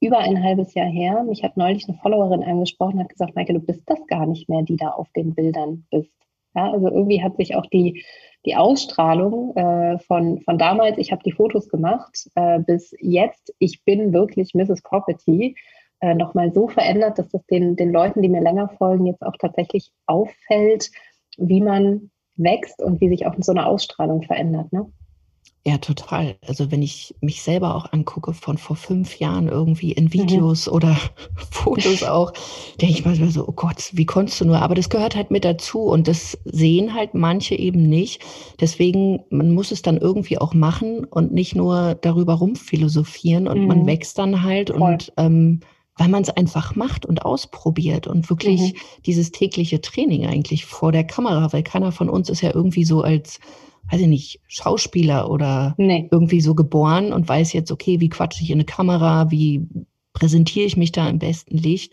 über 0.00 0.18
ein 0.18 0.42
halbes 0.42 0.74
Jahr 0.74 0.88
her. 0.88 1.22
Mich 1.24 1.42
hat 1.44 1.56
neulich 1.56 1.88
eine 1.88 1.98
Followerin 1.98 2.42
angesprochen, 2.42 3.00
hat 3.00 3.10
gesagt, 3.10 3.34
Maike, 3.34 3.52
du 3.52 3.60
bist 3.60 3.82
das 3.86 4.04
gar 4.06 4.26
nicht 4.26 4.48
mehr, 4.48 4.62
die 4.62 4.76
da 4.76 4.88
auf 4.88 5.08
den 5.14 5.34
Bildern 5.34 5.86
bist. 5.90 6.12
Ja, 6.54 6.72
also 6.72 6.88
irgendwie 6.88 7.22
hat 7.22 7.36
sich 7.36 7.54
auch 7.54 7.66
die 7.66 8.04
die 8.46 8.56
Ausstrahlung 8.56 9.54
äh, 9.56 9.98
von, 10.00 10.40
von 10.40 10.58
damals, 10.58 10.98
ich 10.98 11.12
habe 11.12 11.22
die 11.22 11.32
Fotos 11.32 11.68
gemacht, 11.68 12.28
äh, 12.34 12.58
bis 12.60 12.94
jetzt, 13.00 13.54
ich 13.58 13.84
bin 13.84 14.12
wirklich 14.12 14.54
Mrs. 14.54 14.82
Property, 14.82 15.56
äh, 16.00 16.14
nochmal 16.14 16.52
so 16.52 16.68
verändert, 16.68 17.18
dass 17.18 17.28
das 17.28 17.44
den, 17.46 17.76
den 17.76 17.92
Leuten, 17.92 18.22
die 18.22 18.28
mir 18.28 18.40
länger 18.40 18.68
folgen, 18.78 19.06
jetzt 19.06 19.22
auch 19.22 19.36
tatsächlich 19.38 19.90
auffällt, 20.06 20.90
wie 21.36 21.60
man 21.60 22.10
wächst 22.36 22.82
und 22.82 23.00
wie 23.00 23.10
sich 23.10 23.26
auch 23.26 23.34
so 23.38 23.52
eine 23.52 23.66
Ausstrahlung 23.66 24.22
verändert. 24.22 24.72
Ne? 24.72 24.90
Ja, 25.66 25.76
total. 25.76 26.36
Also 26.46 26.70
wenn 26.70 26.80
ich 26.80 27.14
mich 27.20 27.42
selber 27.42 27.74
auch 27.74 27.92
angucke 27.92 28.32
von 28.32 28.56
vor 28.56 28.76
fünf 28.76 29.18
Jahren 29.18 29.46
irgendwie 29.46 29.92
in 29.92 30.04
mhm. 30.04 30.12
Videos 30.14 30.66
mhm. 30.66 30.72
oder 30.72 30.96
Fotos 31.50 32.02
auch, 32.04 32.32
denke 32.80 32.94
ich 32.94 33.04
manchmal 33.04 33.30
so, 33.30 33.46
oh 33.46 33.52
Gott, 33.52 33.90
wie 33.92 34.06
konntest 34.06 34.40
du 34.40 34.46
nur? 34.46 34.62
Aber 34.62 34.74
das 34.74 34.88
gehört 34.88 35.14
halt 35.16 35.30
mit 35.30 35.44
dazu 35.44 35.80
und 35.80 36.08
das 36.08 36.38
sehen 36.44 36.94
halt 36.94 37.12
manche 37.12 37.56
eben 37.56 37.82
nicht. 37.82 38.22
Deswegen, 38.58 39.20
man 39.28 39.52
muss 39.52 39.70
es 39.70 39.82
dann 39.82 39.98
irgendwie 39.98 40.38
auch 40.38 40.54
machen 40.54 41.04
und 41.04 41.32
nicht 41.32 41.54
nur 41.54 41.94
darüber 41.94 42.34
rumphilosophieren 42.34 43.46
und 43.46 43.60
mhm. 43.60 43.66
man 43.66 43.86
wächst 43.86 44.16
dann 44.18 44.42
halt 44.42 44.70
Voll. 44.70 44.80
und 44.80 45.12
ähm, 45.18 45.60
weil 45.96 46.08
man 46.08 46.22
es 46.22 46.30
einfach 46.30 46.74
macht 46.76 47.04
und 47.04 47.26
ausprobiert 47.26 48.06
und 48.06 48.30
wirklich 48.30 48.72
mhm. 48.72 48.78
dieses 49.04 49.32
tägliche 49.32 49.82
Training 49.82 50.24
eigentlich 50.24 50.64
vor 50.64 50.92
der 50.92 51.04
Kamera, 51.04 51.52
weil 51.52 51.62
keiner 51.62 51.92
von 51.92 52.08
uns 52.08 52.30
ist 52.30 52.40
ja 52.40 52.54
irgendwie 52.54 52.84
so 52.84 53.02
als 53.02 53.38
weiß 53.90 54.00
ich 54.00 54.06
nicht, 54.06 54.40
Schauspieler 54.46 55.30
oder 55.30 55.74
nee. 55.78 56.08
irgendwie 56.10 56.40
so 56.40 56.54
geboren 56.54 57.12
und 57.12 57.28
weiß 57.28 57.52
jetzt, 57.52 57.72
okay, 57.72 58.00
wie 58.00 58.08
quatsche 58.08 58.42
ich 58.42 58.50
in 58.50 58.56
eine 58.56 58.64
Kamera, 58.64 59.30
wie 59.30 59.66
präsentiere 60.12 60.66
ich 60.66 60.76
mich 60.76 60.92
da 60.92 61.08
im 61.08 61.18
besten 61.18 61.56
Licht. 61.56 61.92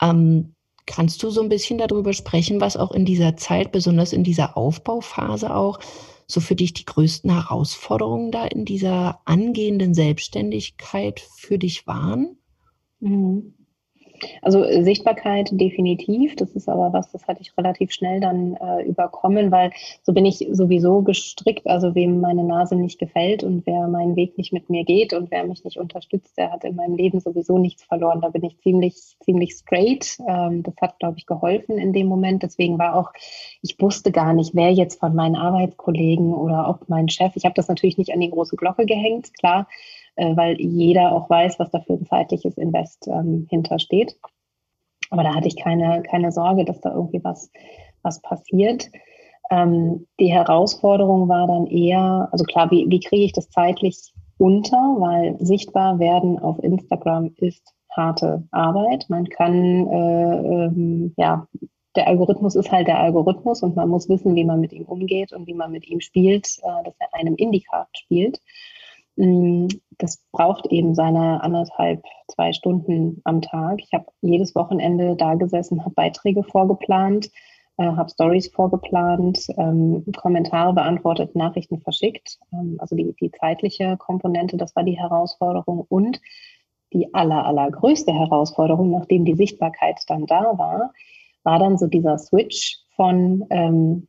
Ähm, 0.00 0.54
kannst 0.86 1.22
du 1.22 1.30
so 1.30 1.42
ein 1.42 1.48
bisschen 1.48 1.78
darüber 1.78 2.12
sprechen, 2.12 2.60
was 2.60 2.76
auch 2.76 2.92
in 2.92 3.04
dieser 3.04 3.36
Zeit, 3.36 3.72
besonders 3.72 4.12
in 4.12 4.24
dieser 4.24 4.56
Aufbauphase 4.56 5.54
auch, 5.54 5.80
so 6.26 6.40
für 6.40 6.54
dich 6.54 6.74
die 6.74 6.84
größten 6.84 7.32
Herausforderungen 7.32 8.30
da 8.30 8.44
in 8.44 8.64
dieser 8.64 9.20
angehenden 9.24 9.94
Selbstständigkeit 9.94 11.20
für 11.20 11.58
dich 11.58 11.86
waren? 11.86 12.36
Mhm. 13.00 13.54
Also 14.42 14.64
äh, 14.64 14.82
Sichtbarkeit 14.82 15.48
definitiv. 15.52 16.36
Das 16.36 16.50
ist 16.50 16.68
aber 16.68 16.92
was, 16.92 17.10
das 17.12 17.26
hatte 17.26 17.40
ich 17.42 17.56
relativ 17.56 17.92
schnell 17.92 18.20
dann 18.20 18.56
äh, 18.56 18.82
überkommen, 18.84 19.50
weil 19.50 19.72
so 20.02 20.12
bin 20.12 20.24
ich 20.24 20.46
sowieso 20.50 21.02
gestrickt. 21.02 21.66
Also 21.66 21.94
wem 21.94 22.20
meine 22.20 22.44
Nase 22.44 22.76
nicht 22.76 22.98
gefällt 22.98 23.44
und 23.44 23.66
wer 23.66 23.88
meinen 23.88 24.16
Weg 24.16 24.38
nicht 24.38 24.52
mit 24.52 24.70
mir 24.70 24.84
geht 24.84 25.12
und 25.12 25.30
wer 25.30 25.44
mich 25.44 25.64
nicht 25.64 25.78
unterstützt, 25.78 26.36
der 26.36 26.52
hat 26.52 26.64
in 26.64 26.76
meinem 26.76 26.96
Leben 26.96 27.20
sowieso 27.20 27.58
nichts 27.58 27.84
verloren. 27.84 28.20
Da 28.20 28.28
bin 28.28 28.44
ich 28.44 28.58
ziemlich, 28.60 28.94
ziemlich 29.20 29.54
straight. 29.54 30.18
Ähm, 30.28 30.62
das 30.62 30.74
hat, 30.80 30.98
glaube 30.98 31.18
ich, 31.18 31.26
geholfen 31.26 31.78
in 31.78 31.92
dem 31.92 32.06
Moment. 32.06 32.42
Deswegen 32.42 32.78
war 32.78 32.96
auch, 32.96 33.12
ich 33.62 33.80
wusste 33.80 34.12
gar 34.12 34.32
nicht, 34.32 34.54
wer 34.54 34.72
jetzt 34.72 35.00
von 35.00 35.14
meinen 35.14 35.36
Arbeitskollegen 35.36 36.34
oder 36.34 36.68
ob 36.68 36.88
mein 36.88 37.08
Chef, 37.08 37.32
ich 37.34 37.44
habe 37.44 37.54
das 37.54 37.68
natürlich 37.68 37.98
nicht 37.98 38.12
an 38.12 38.20
die 38.20 38.30
große 38.30 38.56
Glocke 38.56 38.86
gehängt, 38.86 39.32
klar 39.38 39.66
äh, 40.18 40.36
weil 40.36 40.60
jeder 40.60 41.12
auch 41.12 41.30
weiß, 41.30 41.58
was 41.58 41.70
da 41.70 41.80
für 41.80 41.94
ein 41.94 42.06
zeitliches 42.06 42.58
Invest 42.58 43.08
ähm, 43.08 43.46
hintersteht. 43.48 44.18
Aber 45.10 45.22
da 45.22 45.34
hatte 45.34 45.48
ich 45.48 45.56
keine, 45.56 46.02
keine 46.02 46.32
Sorge, 46.32 46.64
dass 46.64 46.80
da 46.80 46.92
irgendwie 46.92 47.22
was, 47.24 47.50
was 48.02 48.20
passiert. 48.20 48.90
Ähm, 49.50 50.06
die 50.20 50.32
Herausforderung 50.32 51.28
war 51.28 51.46
dann 51.46 51.66
eher, 51.66 52.28
also 52.32 52.44
klar, 52.44 52.70
wie, 52.70 52.86
wie 52.88 53.00
kriege 53.00 53.24
ich 53.24 53.32
das 53.32 53.48
zeitlich 53.48 54.12
unter, 54.36 54.76
weil 54.76 55.36
sichtbar 55.40 55.98
werden 55.98 56.38
auf 56.38 56.62
Instagram 56.62 57.32
ist 57.36 57.74
harte 57.90 58.46
Arbeit. 58.50 59.06
Man 59.08 59.28
kann, 59.28 59.86
äh, 59.86 60.64
ähm, 60.64 61.14
ja, 61.16 61.46
der 61.96 62.06
Algorithmus 62.06 62.54
ist 62.54 62.70
halt 62.70 62.86
der 62.86 62.98
Algorithmus 62.98 63.62
und 63.62 63.74
man 63.74 63.88
muss 63.88 64.08
wissen, 64.08 64.34
wie 64.34 64.44
man 64.44 64.60
mit 64.60 64.72
ihm 64.72 64.84
umgeht 64.84 65.32
und 65.32 65.46
wie 65.46 65.54
man 65.54 65.72
mit 65.72 65.88
ihm 65.88 66.00
spielt, 66.00 66.46
äh, 66.62 66.84
dass 66.84 66.94
er 66.98 67.14
einem 67.14 67.34
Indikat 67.36 67.88
spielt. 67.96 68.40
Mm, 69.18 69.66
das 69.98 70.22
braucht 70.30 70.66
eben 70.68 70.94
seine 70.94 71.42
anderthalb, 71.42 72.04
zwei 72.28 72.52
Stunden 72.52 73.20
am 73.24 73.42
Tag. 73.42 73.80
Ich 73.82 73.92
habe 73.92 74.06
jedes 74.22 74.54
Wochenende 74.54 75.16
da 75.16 75.34
gesessen, 75.34 75.80
habe 75.84 75.94
Beiträge 75.94 76.44
vorgeplant, 76.44 77.28
äh, 77.78 77.84
habe 77.84 78.08
Stories 78.08 78.48
vorgeplant, 78.48 79.44
ähm, 79.56 80.04
Kommentare 80.16 80.72
beantwortet, 80.72 81.34
Nachrichten 81.34 81.80
verschickt. 81.80 82.38
Ähm, 82.52 82.76
also 82.78 82.94
die, 82.94 83.12
die 83.20 83.32
zeitliche 83.32 83.96
Komponente, 83.96 84.56
das 84.56 84.76
war 84.76 84.84
die 84.84 84.98
Herausforderung. 84.98 85.84
Und 85.88 86.20
die 86.92 87.12
aller, 87.12 87.44
allergrößte 87.44 88.12
Herausforderung, 88.12 88.90
nachdem 88.90 89.24
die 89.24 89.34
Sichtbarkeit 89.34 90.00
dann 90.06 90.26
da 90.26 90.56
war, 90.56 90.92
war 91.42 91.58
dann 91.58 91.76
so 91.76 91.88
dieser 91.88 92.18
Switch 92.18 92.78
von, 92.94 93.44
ähm, 93.50 94.06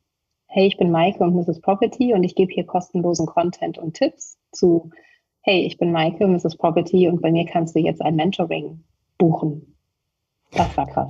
hey, 0.50 0.68
ich 0.68 0.77
bin 0.77 0.91
Maike 0.91 1.24
und 1.24 1.36
Mrs. 1.36 1.62
Property 1.62 2.13
und 2.13 2.24
ich 2.24 2.36
gebe 2.36 2.51
hier 2.51 2.65
kostenlosen 2.65 3.27
Content 3.27 3.77
und 3.77 3.94
Tipps 3.94 4.38
zu, 4.51 4.89
hey, 5.41 5.62
ich 5.65 5.77
bin 5.77 5.91
Maike, 5.91 6.27
Mrs. 6.27 6.58
Property 6.58 7.08
und 7.08 7.22
bei 7.22 7.32
mir 7.32 7.46
kannst 7.46 7.75
du 7.75 7.79
jetzt 7.79 8.01
ein 8.01 8.15
Mentoring 8.15 8.84
buchen. 9.18 9.75
Das 10.51 10.75
war 10.75 10.88
krass. 10.88 11.10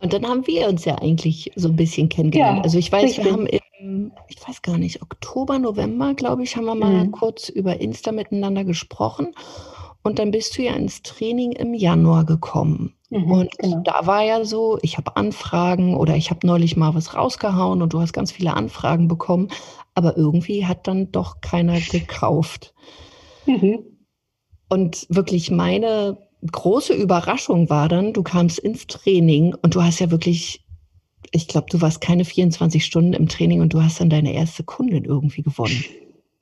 Und 0.00 0.12
dann 0.12 0.26
haben 0.26 0.46
wir 0.46 0.68
uns 0.68 0.84
ja 0.84 0.96
eigentlich 0.96 1.52
so 1.54 1.68
ein 1.68 1.76
bisschen 1.76 2.08
kennengelernt. 2.08 2.58
Ja, 2.58 2.62
also 2.62 2.78
ich 2.78 2.90
weiß, 2.90 3.04
richtig. 3.04 3.24
wir 3.24 3.32
haben 3.32 3.46
im, 3.46 4.12
ich 4.28 4.36
weiß 4.46 4.62
gar 4.62 4.78
nicht, 4.78 5.00
Oktober, 5.00 5.58
November, 5.58 6.14
glaube 6.14 6.42
ich, 6.42 6.56
haben 6.56 6.66
wir 6.66 6.74
mal 6.74 7.06
mhm. 7.06 7.12
kurz 7.12 7.48
über 7.48 7.80
Insta 7.80 8.10
miteinander 8.10 8.64
gesprochen. 8.64 9.34
Und 10.02 10.18
dann 10.18 10.32
bist 10.32 10.58
du 10.58 10.62
ja 10.62 10.74
ins 10.74 11.02
Training 11.02 11.52
im 11.52 11.74
Januar 11.74 12.24
gekommen. 12.24 12.94
Mhm, 13.10 13.32
und 13.32 13.58
genau. 13.58 13.80
da 13.84 14.06
war 14.06 14.22
ja 14.22 14.44
so, 14.44 14.78
ich 14.82 14.98
habe 14.98 15.16
Anfragen 15.16 15.96
oder 15.96 16.16
ich 16.16 16.30
habe 16.30 16.46
neulich 16.46 16.76
mal 16.76 16.94
was 16.94 17.14
rausgehauen 17.14 17.80
und 17.80 17.92
du 17.92 18.00
hast 18.00 18.12
ganz 18.12 18.32
viele 18.32 18.54
Anfragen 18.54 19.08
bekommen, 19.08 19.48
aber 19.94 20.16
irgendwie 20.16 20.66
hat 20.66 20.86
dann 20.86 21.10
doch 21.10 21.40
keiner 21.40 21.80
gekauft. 21.80 22.74
Mhm. 23.46 23.84
Und 24.68 25.06
wirklich 25.08 25.50
meine 25.50 26.18
große 26.46 26.92
Überraschung 26.92 27.70
war 27.70 27.88
dann, 27.88 28.12
du 28.12 28.22
kamst 28.22 28.58
ins 28.58 28.86
Training 28.86 29.54
und 29.62 29.74
du 29.74 29.82
hast 29.82 29.98
ja 30.00 30.10
wirklich, 30.10 30.64
ich 31.30 31.48
glaube, 31.48 31.68
du 31.70 31.80
warst 31.80 32.02
keine 32.02 32.26
24 32.26 32.84
Stunden 32.84 33.14
im 33.14 33.28
Training 33.28 33.62
und 33.62 33.72
du 33.72 33.82
hast 33.82 34.00
dann 34.00 34.10
deine 34.10 34.34
erste 34.34 34.64
Kundin 34.64 35.04
irgendwie 35.04 35.42
gewonnen. 35.42 35.82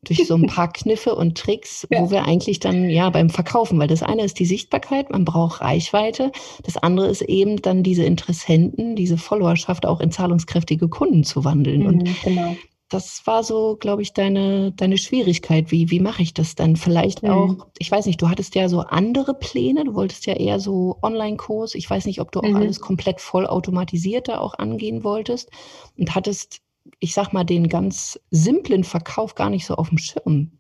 Durch 0.02 0.26
so 0.26 0.34
ein 0.34 0.46
paar 0.46 0.72
Kniffe 0.72 1.14
und 1.14 1.36
Tricks, 1.36 1.86
ja. 1.90 2.00
wo 2.00 2.10
wir 2.10 2.24
eigentlich 2.24 2.60
dann 2.60 2.88
ja 2.88 3.10
beim 3.10 3.30
Verkaufen, 3.30 3.78
weil 3.78 3.88
das 3.88 4.02
eine 4.02 4.24
ist 4.24 4.38
die 4.38 4.46
Sichtbarkeit, 4.46 5.10
man 5.10 5.24
braucht 5.24 5.60
Reichweite, 5.60 6.32
das 6.62 6.76
andere 6.76 7.08
ist 7.08 7.22
eben 7.22 7.60
dann 7.62 7.82
diese 7.82 8.04
Interessenten, 8.04 8.96
diese 8.96 9.18
Followerschaft 9.18 9.86
auch 9.86 10.00
in 10.00 10.10
zahlungskräftige 10.10 10.88
Kunden 10.88 11.24
zu 11.24 11.44
wandeln. 11.44 11.80
Mhm, 11.80 11.86
und 11.86 12.22
genau 12.22 12.56
das 12.88 13.26
war 13.26 13.42
so, 13.42 13.76
glaube 13.76 14.02
ich, 14.02 14.12
deine, 14.12 14.70
deine 14.72 14.96
Schwierigkeit. 14.96 15.72
Wie, 15.72 15.90
wie 15.90 15.98
mache 15.98 16.22
ich 16.22 16.34
das 16.34 16.54
dann? 16.54 16.76
Vielleicht 16.76 17.24
mhm. 17.24 17.30
auch, 17.30 17.56
ich 17.78 17.90
weiß 17.90 18.06
nicht, 18.06 18.22
du 18.22 18.28
hattest 18.28 18.54
ja 18.54 18.68
so 18.68 18.80
andere 18.80 19.34
Pläne, 19.34 19.84
du 19.84 19.94
wolltest 19.94 20.26
ja 20.26 20.34
eher 20.34 20.60
so 20.60 20.96
Online-Kurs. 21.02 21.74
Ich 21.74 21.90
weiß 21.90 22.06
nicht, 22.06 22.20
ob 22.20 22.30
du 22.30 22.40
auch 22.40 22.48
mhm. 22.48 22.56
alles 22.56 22.80
komplett 22.80 23.20
vollautomatisiert 23.20 24.28
da 24.28 24.38
auch 24.38 24.54
angehen 24.58 25.02
wolltest 25.02 25.50
und 25.98 26.14
hattest, 26.14 26.60
ich 26.98 27.14
sag 27.14 27.32
mal, 27.32 27.44
den 27.44 27.68
ganz 27.68 28.20
simplen 28.30 28.84
Verkauf 28.84 29.34
gar 29.34 29.50
nicht 29.50 29.66
so 29.66 29.74
auf 29.74 29.88
dem 29.88 29.98
Schirm. 29.98 30.52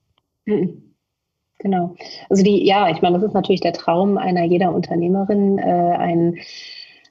Mhm. 0.44 0.94
Genau. 1.58 1.94
Also 2.28 2.42
die, 2.42 2.66
ja, 2.66 2.90
ich 2.90 3.00
meine, 3.00 3.18
das 3.18 3.28
ist 3.28 3.34
natürlich 3.34 3.62
der 3.62 3.72
Traum 3.72 4.18
einer 4.18 4.44
jeder 4.44 4.74
Unternehmerin, 4.74 5.58
äh, 5.58 5.62
ein 5.62 6.38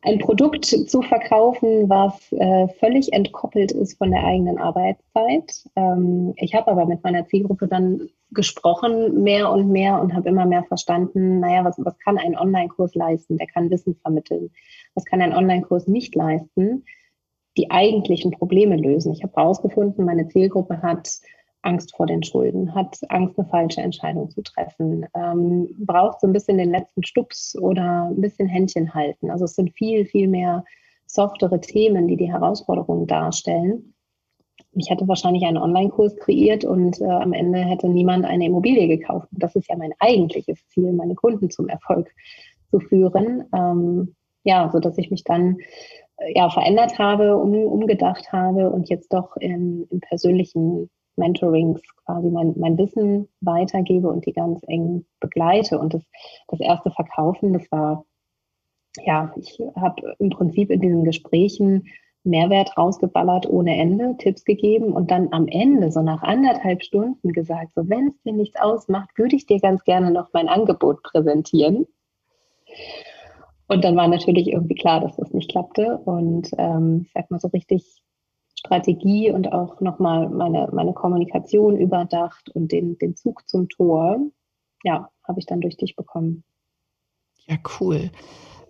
ein 0.06 0.20
Produkt 0.20 0.66
zu 0.66 1.02
verkaufen, 1.02 1.90
was 1.90 2.32
äh, 2.32 2.68
völlig 2.80 3.12
entkoppelt 3.12 3.72
ist 3.72 3.98
von 3.98 4.12
der 4.12 4.24
eigenen 4.24 4.60
Arbeitszeit. 4.60 5.66
Ähm, 5.76 6.34
ich 6.38 6.54
habe 6.54 6.72
aber 6.72 6.86
mit 6.86 7.04
meiner 7.04 7.26
Zielgruppe 7.26 7.68
dann 7.68 8.10
gesprochen 8.32 9.24
mehr 9.24 9.52
und 9.52 9.70
mehr 9.70 10.00
und 10.00 10.14
habe 10.14 10.30
immer 10.30 10.46
mehr 10.46 10.64
verstanden, 10.64 11.40
naja, 11.40 11.66
was, 11.66 11.76
was 11.80 11.98
kann 12.00 12.18
ein 12.18 12.38
Online-Kurs 12.38 12.94
leisten? 12.94 13.38
Der 13.38 13.48
kann 13.48 13.72
Wissen 13.72 13.96
vermitteln. 13.96 14.52
Was 14.94 15.06
kann 15.06 15.22
ein 15.22 15.36
Online-Kurs 15.36 15.88
nicht 15.88 16.14
leisten? 16.14 16.86
Die 17.58 17.72
eigentlichen 17.72 18.32
Probleme 18.32 18.76
lösen. 18.76 19.14
Ich 19.14 19.24
habe 19.24 19.34
herausgefunden, 19.36 20.06
meine 20.06 20.28
Zielgruppe 20.28 20.82
hat 20.82 21.10
Angst 21.62 21.96
vor 21.96 22.06
den 22.06 22.24
Schulden, 22.24 22.76
hat 22.76 23.00
Angst, 23.10 23.40
eine 23.40 23.48
falsche 23.48 23.82
Entscheidung 23.82 24.30
zu 24.30 24.42
treffen, 24.44 25.06
ähm, 25.16 25.68
braucht 25.80 26.22
so 26.22 26.28
ein 26.28 26.34
bisschen 26.34 26.58
den 26.58 26.72
letzten 26.72 27.04
Stups 27.04 27.58
oder 27.58 28.10
ein 28.10 28.22
bisschen 28.22 28.48
Händchen 28.48 28.94
halten. 28.94 29.32
Also 29.32 29.46
es 29.46 29.56
sind 29.56 29.74
viel, 29.74 30.06
viel 30.06 30.28
mehr 30.28 30.64
softere 31.08 31.60
Themen, 31.60 32.08
die 32.08 32.18
die 32.18 32.32
Herausforderungen 32.32 33.08
darstellen. 33.08 33.96
Ich 34.74 34.90
hätte 34.90 35.08
wahrscheinlich 35.08 35.46
einen 35.46 35.58
Online-Kurs 35.58 36.18
kreiert 36.18 36.66
und 36.66 37.00
äh, 37.02 37.06
am 37.06 37.34
Ende 37.34 37.60
hätte 37.60 37.88
niemand 37.88 38.26
eine 38.26 38.46
Immobilie 38.46 38.88
gekauft. 38.88 39.28
Das 39.32 39.56
ist 39.56 39.70
ja 39.70 39.78
mein 39.78 39.94
eigentliches 40.00 40.68
Ziel, 40.68 40.92
meine 40.92 41.16
Kunden 41.16 41.50
zum 41.50 41.68
Erfolg 41.70 42.12
zu 42.70 42.80
führen. 42.80 43.46
Ähm, 43.54 44.16
ja, 44.44 44.70
so 44.72 44.80
dass 44.80 44.98
ich 44.98 45.10
mich 45.10 45.24
dann 45.24 45.58
ja, 46.34 46.50
verändert 46.50 46.98
habe, 46.98 47.36
um, 47.38 47.54
umgedacht 47.54 48.32
habe 48.32 48.70
und 48.70 48.90
jetzt 48.90 49.14
doch 49.14 49.36
im, 49.38 49.86
im 49.90 50.00
persönlichen 50.00 50.90
Mentorings 51.18 51.82
quasi 52.06 52.30
mein, 52.30 52.54
mein 52.58 52.78
Wissen 52.78 53.28
weitergebe 53.42 54.10
und 54.10 54.26
die 54.26 54.34
ganz 54.34 54.62
eng 54.68 55.06
begleite. 55.20 55.80
Und 55.80 55.94
das, 55.94 56.04
das 56.48 56.60
erste 56.60 56.92
Verkaufen, 56.92 57.54
das 57.54 57.72
war, 57.72 58.06
ja, 59.04 59.34
ich 59.38 59.60
habe 59.76 60.16
im 60.20 60.30
Prinzip 60.30 60.70
in 60.70 60.82
diesen 60.82 61.04
Gesprächen 61.04 61.86
Mehrwert 62.26 62.76
rausgeballert 62.76 63.48
ohne 63.48 63.78
Ende, 63.78 64.16
Tipps 64.18 64.46
gegeben 64.46 64.94
und 64.94 65.12
dann 65.12 65.32
am 65.32 65.48
Ende, 65.48 65.92
so 65.92 66.02
nach 66.02 66.24
anderthalb 66.24 66.84
Stunden 66.84 67.32
gesagt, 67.34 67.74
so 67.76 67.88
wenn 67.88 68.08
es 68.08 68.22
dir 68.24 68.34
nichts 68.34 68.60
ausmacht, 68.60 69.10
würde 69.16 69.36
ich 69.36 69.46
dir 69.46 69.60
ganz 69.60 69.84
gerne 69.84 70.10
noch 70.10 70.34
mein 70.34 70.50
Angebot 70.50 71.04
präsentieren. 71.04 71.86
Und 73.68 73.84
dann 73.84 73.96
war 73.96 74.08
natürlich 74.08 74.48
irgendwie 74.48 74.76
klar, 74.76 75.00
dass 75.00 75.16
das 75.16 75.32
nicht 75.34 75.50
klappte. 75.50 75.98
Und 75.98 76.52
ähm, 76.58 77.04
ich 77.06 77.12
sag 77.14 77.32
mal 77.32 77.40
so 77.40 77.48
richtig 77.48 78.02
Strategie 78.58 79.32
und 79.32 79.52
auch 79.52 79.82
nochmal 79.82 80.30
meine, 80.30 80.70
meine 80.72 80.94
Kommunikation 80.94 81.78
überdacht 81.78 82.50
und 82.50 82.72
den, 82.72 82.98
den 82.98 83.16
Zug 83.16 83.48
zum 83.48 83.70
Tor, 83.70 84.20
ja, 84.84 85.10
habe 85.28 85.40
ich 85.40 85.46
dann 85.46 85.62
durch 85.62 85.78
dich 85.78 85.96
bekommen. 85.96 86.44
Ja, 87.48 87.58
cool. 87.80 88.12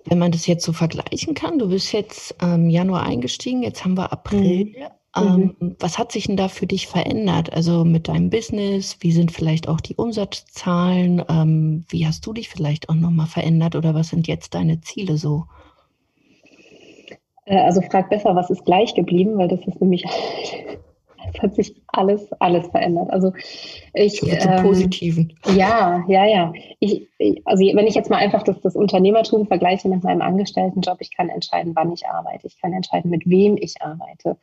Wenn 0.06 0.20
man 0.20 0.32
das 0.32 0.48
jetzt 0.48 0.66
so 0.66 0.74
vergleichen 0.74 1.34
kann, 1.34 1.60
du 1.60 1.70
bist 1.70 1.92
jetzt 1.92 2.36
ähm, 2.42 2.70
Januar 2.70 3.04
eingestiegen, 3.04 3.64
jetzt 3.64 3.84
haben 3.84 3.98
wir 3.98 4.12
April. 4.12 4.66
Mhm. 4.66 4.76
Ähm, 5.18 5.56
mhm. 5.60 5.76
Was 5.80 5.98
hat 5.98 6.12
sich 6.12 6.26
denn 6.28 6.38
da 6.38 6.48
für 6.48 6.68
dich 6.68 6.88
verändert? 6.88 7.54
Also 7.54 7.86
mit 7.86 8.08
deinem 8.08 8.30
Business, 8.30 8.98
wie 9.00 9.12
sind 9.12 9.32
vielleicht 9.32 9.68
auch 9.68 9.80
die 9.80 9.96
Umsatzzahlen? 9.96 11.24
Ähm, 11.30 11.86
wie 11.90 12.06
hast 12.06 12.26
du 12.26 12.34
dich 12.34 12.50
vielleicht 12.50 12.90
auch 12.90 12.96
nochmal 12.96 13.28
verändert 13.28 13.76
oder 13.76 13.94
was 13.94 14.10
sind 14.10 14.28
jetzt 14.28 14.54
deine 14.54 14.82
Ziele 14.82 15.18
so? 15.18 15.46
Äh, 17.46 17.60
also 17.60 17.82
frag 17.82 18.10
besser, 18.10 18.36
was 18.36 18.50
ist 18.50 18.66
gleich 18.66 18.94
geblieben, 18.94 19.38
weil 19.38 19.48
das 19.48 19.66
ist 19.66 19.80
nämlich, 19.80 20.04
es 21.34 21.42
hat 21.42 21.56
sich 21.56 21.76
alles, 21.88 22.32
alles 22.40 22.68
verändert. 22.68 23.10
Also 23.12 23.32
ich. 23.94 24.20
Zum 24.20 24.30
ähm, 24.30 24.64
Positiven. 24.64 25.34
Ja, 25.56 26.04
ja, 26.08 26.26
ja. 26.26 26.54
Ich, 26.80 27.08
also 27.46 27.64
wenn 27.64 27.88
ich 27.88 27.96
jetzt 27.96 28.10
mal 28.10 28.18
einfach 28.18 28.44
das, 28.44 28.60
das 28.62 28.76
Unternehmertum 28.76 29.48
vergleiche 29.48 29.88
mit 29.88 30.04
meinem 30.04 30.22
Angestelltenjob, 30.22 30.98
ich 31.00 31.16
kann 31.16 31.30
entscheiden, 31.30 31.74
wann 31.76 31.94
ich 31.94 32.06
arbeite. 32.08 32.48
Ich 32.48 32.60
kann 32.60 32.74
entscheiden, 32.74 33.12
mit 33.12 33.24
wem 33.26 33.58
ich 33.58 33.82
arbeite. 33.82 34.38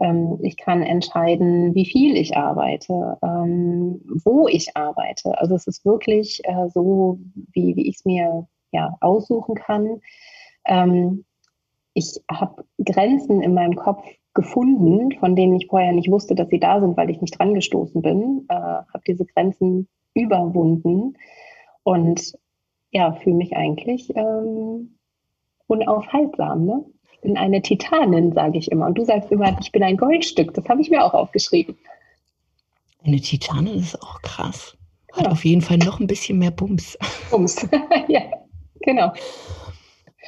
Ähm, 0.00 0.38
ich 0.42 0.56
kann 0.56 0.82
entscheiden, 0.82 1.74
wie 1.74 1.86
viel 1.86 2.16
ich 2.16 2.36
arbeite, 2.36 3.18
ähm, 3.22 4.00
wo 4.24 4.48
ich 4.48 4.76
arbeite. 4.76 5.38
Also 5.38 5.54
es 5.54 5.66
ist 5.66 5.84
wirklich 5.84 6.40
äh, 6.44 6.68
so, 6.72 7.18
wie, 7.52 7.76
wie 7.76 7.88
ich 7.88 7.96
es 7.96 8.04
mir 8.04 8.46
ja, 8.72 8.96
aussuchen 9.00 9.54
kann. 9.54 10.00
Ähm, 10.66 11.24
ich 11.94 12.20
habe 12.30 12.64
Grenzen 12.82 13.42
in 13.42 13.54
meinem 13.54 13.76
Kopf 13.76 14.02
gefunden, 14.34 15.12
von 15.18 15.36
denen 15.36 15.56
ich 15.56 15.66
vorher 15.66 15.92
nicht 15.92 16.10
wusste, 16.10 16.34
dass 16.34 16.48
sie 16.48 16.60
da 16.60 16.80
sind, 16.80 16.96
weil 16.96 17.10
ich 17.10 17.20
nicht 17.20 17.38
dran 17.38 17.54
gestoßen 17.54 18.00
bin, 18.00 18.46
äh, 18.48 18.54
habe 18.54 19.02
diese 19.06 19.26
Grenzen 19.26 19.88
überwunden 20.14 21.18
und 21.82 22.32
ja, 22.90 23.12
fühle 23.12 23.36
mich 23.36 23.56
eigentlich 23.56 24.14
ähm, 24.16 24.98
unaufhaltsam. 25.66 26.64
Ne? 26.64 26.84
Bin 27.22 27.36
eine 27.36 27.62
Titanin, 27.62 28.32
sage 28.32 28.58
ich 28.58 28.70
immer. 28.70 28.86
Und 28.86 28.98
du 28.98 29.04
sagst 29.04 29.30
immer, 29.30 29.56
ich 29.60 29.72
bin 29.72 29.82
ein 29.82 29.96
Goldstück. 29.96 30.54
Das 30.54 30.68
habe 30.68 30.80
ich 30.80 30.90
mir 30.90 31.04
auch 31.04 31.14
aufgeschrieben. 31.14 31.76
Eine 33.04 33.20
Titanin 33.20 33.78
ist 33.78 34.00
auch 34.02 34.20
krass. 34.22 34.76
Hat 35.12 35.26
ja. 35.26 35.32
auf 35.32 35.44
jeden 35.44 35.62
Fall 35.62 35.78
noch 35.78 36.00
ein 36.00 36.06
bisschen 36.06 36.38
mehr 36.38 36.50
Bums. 36.50 36.98
Bums, 37.30 37.66
ja, 38.08 38.22
genau. 38.80 39.12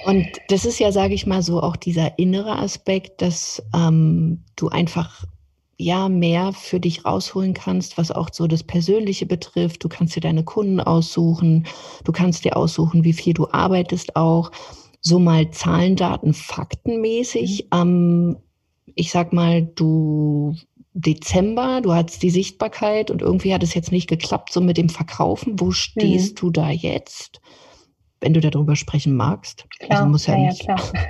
Und 0.07 0.27
das 0.49 0.65
ist 0.65 0.79
ja, 0.79 0.93
sage 0.93 1.15
ich 1.15 1.27
mal, 1.27 1.43
so 1.43 1.63
auch 1.63 1.77
dieser 1.77 2.19
innere 2.19 2.59
Aspekt, 2.59 3.23
dass 3.23 3.63
ähm, 3.75 4.45
du 4.57 4.69
einfach 4.69 5.25
ja 5.77 6.09
mehr 6.09 6.53
für 6.53 6.81
dich 6.81 7.05
rausholen 7.05 7.55
kannst, 7.55 7.99
was 7.99 8.11
auch 8.11 8.29
so 8.33 8.47
das 8.47 8.63
Persönliche 8.63 9.27
betrifft. 9.27 9.83
Du 9.83 9.89
kannst 9.89 10.15
dir 10.15 10.21
deine 10.21 10.45
Kunden 10.45 10.81
aussuchen, 10.81 11.67
du 12.05 12.13
kannst 12.13 12.45
dir 12.45 12.57
aussuchen, 12.57 13.05
wie 13.05 13.13
viel 13.13 13.35
du 13.35 13.49
arbeitest 13.51 14.17
auch. 14.17 14.51
So 15.07 15.19
mal 15.19 15.51
Zahlen, 15.51 15.97
Daten, 15.97 16.33
Faktenmäßig. 16.33 17.69
Ähm, 17.73 18.39
ich 18.95 19.11
sag 19.11 19.33
mal, 19.33 19.63
du 19.63 20.55
Dezember, 20.95 21.81
du 21.83 21.93
hattest 21.93 22.23
die 22.23 22.31
Sichtbarkeit 22.31 23.11
und 23.11 23.21
irgendwie 23.21 23.53
hat 23.53 23.63
es 23.63 23.75
jetzt 23.75 23.93
nicht 23.93 24.09
geklappt, 24.09 24.53
so 24.53 24.61
mit 24.61 24.79
dem 24.79 24.89
Verkaufen. 24.89 25.61
Wo 25.61 25.73
stehst 25.73 26.37
mhm. 26.37 26.41
du 26.41 26.51
da 26.51 26.71
jetzt, 26.71 27.41
wenn 28.21 28.33
du 28.33 28.41
darüber 28.41 28.77
sprechen 28.77 29.15
magst? 29.15 29.67
Also 29.81 29.87
klar, 29.87 29.99
also 30.01 30.11
muss 30.11 30.27
ja, 30.27 30.37
ja, 30.37 30.47
nicht. 30.47 30.65
Ja, 30.65 30.77
klar. 30.77 30.93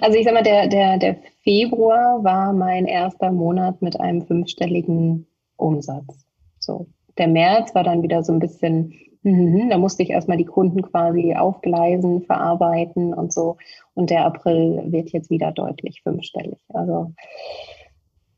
Also 0.00 0.18
ich 0.18 0.24
sag 0.24 0.34
mal, 0.34 0.42
der, 0.42 0.66
der, 0.66 0.98
der 0.98 1.16
Februar 1.44 2.24
war 2.24 2.52
mein 2.52 2.86
erster 2.86 3.30
Monat 3.30 3.80
mit 3.82 4.00
einem 4.00 4.26
fünfstelligen 4.26 5.28
Umsatz. 5.56 6.26
So. 6.58 6.88
Der 7.18 7.28
März 7.28 7.72
war 7.74 7.84
dann 7.84 8.02
wieder 8.02 8.24
so 8.24 8.32
ein 8.32 8.40
bisschen, 8.40 8.92
mm, 9.24 9.68
da 9.70 9.78
musste 9.78 10.02
ich 10.02 10.10
erstmal 10.10 10.36
die 10.36 10.44
Kunden 10.44 10.82
quasi 10.82 11.34
aufgleisen, 11.34 12.22
verarbeiten 12.22 13.12
und 13.12 13.32
so. 13.32 13.56
Und 13.94 14.10
der 14.10 14.24
April 14.24 14.84
wird 14.86 15.10
jetzt 15.10 15.30
wieder 15.30 15.52
deutlich 15.52 16.02
fünfstellig. 16.02 16.58
Also 16.68 17.12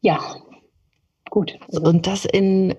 ja, 0.01 0.19
gut. 1.31 1.59
Und 1.69 2.07
das 2.07 2.25
in 2.25 2.75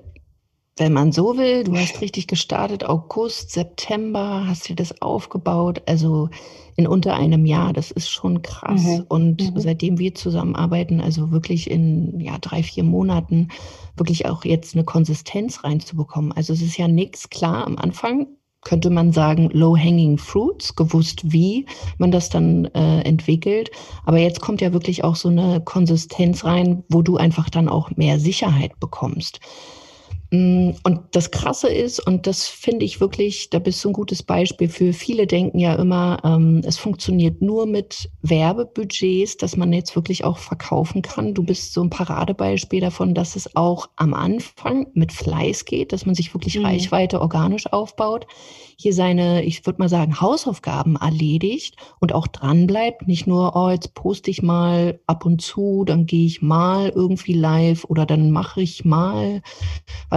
wenn 0.78 0.94
man 0.94 1.12
so 1.12 1.38
will, 1.38 1.64
du 1.64 1.76
hast 1.76 2.02
richtig 2.02 2.28
gestartet, 2.28 2.86
August, 2.86 3.52
September, 3.52 4.46
hast 4.48 4.70
dir 4.70 4.76
das 4.76 5.02
aufgebaut, 5.02 5.82
also 5.88 6.30
in 6.76 6.86
unter 6.88 7.16
einem 7.16 7.46
Jahr, 7.48 7.74
das 7.74 7.90
ist 7.90 8.10
schon 8.10 8.44
krass. 8.44 8.84
Mhm. 8.84 9.06
Und 9.10 9.56
mhm. 9.56 9.60
seitdem 9.60 9.98
wir 9.98 10.14
zusammenarbeiten, 10.14 11.02
also 11.02 11.32
wirklich 11.32 11.70
in 11.70 12.20
ja, 12.20 12.38
drei, 12.40 12.62
vier 12.62 12.84
Monaten, 12.84 13.50
wirklich 13.96 14.28
auch 14.28 14.46
jetzt 14.46 14.76
eine 14.76 14.84
Konsistenz 14.84 15.64
reinzubekommen. 15.64 16.32
Also 16.32 16.54
es 16.54 16.62
ist 16.62 16.78
ja 16.78 16.88
nichts 16.88 17.32
klar 17.32 17.66
am 17.66 17.78
Anfang, 17.78 18.28
könnte 18.62 18.92
man 18.92 19.12
sagen, 19.12 19.50
low-hanging 19.52 20.20
fruits, 20.20 20.76
gewusst, 20.76 21.32
wie 21.32 21.66
man 21.98 22.12
das 22.12 22.30
dann 22.30 22.66
äh, 22.66 23.02
entwickelt. 23.02 23.72
Aber 24.06 24.20
jetzt 24.20 24.42
kommt 24.42 24.62
ja 24.62 24.72
wirklich 24.74 25.04
auch 25.04 25.16
so 25.16 25.30
eine 25.30 25.62
Konsistenz 25.62 26.46
rein, 26.46 26.84
wo 26.90 27.02
du 27.02 27.18
einfach 27.18 27.50
dann 27.50 27.70
auch 27.70 27.90
mehr 27.96 28.20
Sicherheit 28.20 28.80
bekommst. 28.80 29.40
Mm, 30.32 30.72
und 30.84 31.00
das 31.12 31.32
Krasse 31.32 31.70
ist, 31.70 32.00
und 32.00 32.28
das 32.28 32.48
finde 32.48 32.86
ich 32.86 33.00
wirklich, 33.00 33.50
da 33.50 33.60
bist 33.60 33.84
du 33.84 33.90
ein 33.90 33.94
gutes 33.94 34.24
Beispiel 34.24 34.68
für. 34.68 34.92
Viele 34.92 35.26
denken 35.26 35.60
ja 35.60 35.76
immer, 35.76 36.20
ähm, 36.24 36.62
es 36.66 36.78
funktioniert 36.78 37.42
nur 37.42 37.66
mit 37.66 38.10
Werbebudgets, 38.22 39.38
dass 39.38 39.56
man 39.56 39.72
jetzt 39.72 39.96
wirklich 39.96 40.24
auch 40.24 40.38
verkaufen 40.38 41.02
kann. 41.02 41.34
Du 41.34 41.44
bist 41.44 41.74
so 41.74 41.82
ein 41.82 41.90
Paradebeispiel 41.90 42.82
davon, 42.82 43.14
dass 43.14 43.36
es 43.36 43.56
auch 43.56 43.90
am 43.96 44.14
Anfang 44.14 44.88
mit 44.94 45.14
Fleiß 45.14 45.66
geht, 45.66 45.94
dass 45.94 46.06
man 46.06 46.16
sich 46.16 46.34
wirklich 46.34 46.60
mhm. 46.60 46.66
Reichweite 46.66 47.22
organisch 47.22 47.72
aufbaut 47.72 48.28
hier 48.80 48.94
seine, 48.94 49.44
ich 49.44 49.66
würde 49.66 49.80
mal 49.80 49.90
sagen, 49.90 50.22
Hausaufgaben 50.22 50.98
erledigt 50.98 51.76
und 52.00 52.14
auch 52.14 52.28
dran 52.28 52.68
bleibt. 52.68 53.08
Nicht 53.08 53.26
nur, 53.26 53.56
oh, 53.56 53.72
jetzt 53.72 53.96
poste 53.96 54.30
ich 54.30 54.44
mal 54.44 55.00
ab 55.08 55.26
und 55.26 55.42
zu, 55.42 55.84
dann 55.84 56.06
gehe 56.06 56.28
ich 56.28 56.44
mal 56.44 56.90
irgendwie 56.90 57.34
live 57.34 57.86
oder 57.86 58.06
dann 58.06 58.30
mache 58.30 58.62
ich 58.62 58.86
mal, 58.86 59.42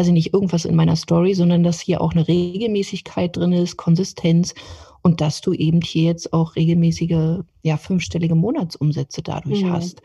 weiß 0.01 0.07
ich 0.07 0.15
nicht, 0.15 0.33
irgendwas 0.33 0.65
in 0.65 0.75
meiner 0.75 0.97
Story, 0.97 1.35
sondern 1.35 1.63
dass 1.63 1.79
hier 1.79 2.01
auch 2.01 2.13
eine 2.13 2.27
Regelmäßigkeit 2.27 3.37
drin 3.37 3.53
ist, 3.53 3.77
Konsistenz 3.77 4.55
und 5.03 5.21
dass 5.21 5.43
du 5.43 5.53
eben 5.53 5.83
hier 5.83 6.05
jetzt 6.05 6.33
auch 6.33 6.57
regelmäßige, 6.57 7.41
ja, 7.63 7.77
fünfstellige 7.77 8.35
Monatsumsätze 8.35 9.21
dadurch 9.21 9.63
mhm. 9.63 9.71
hast. 9.71 10.01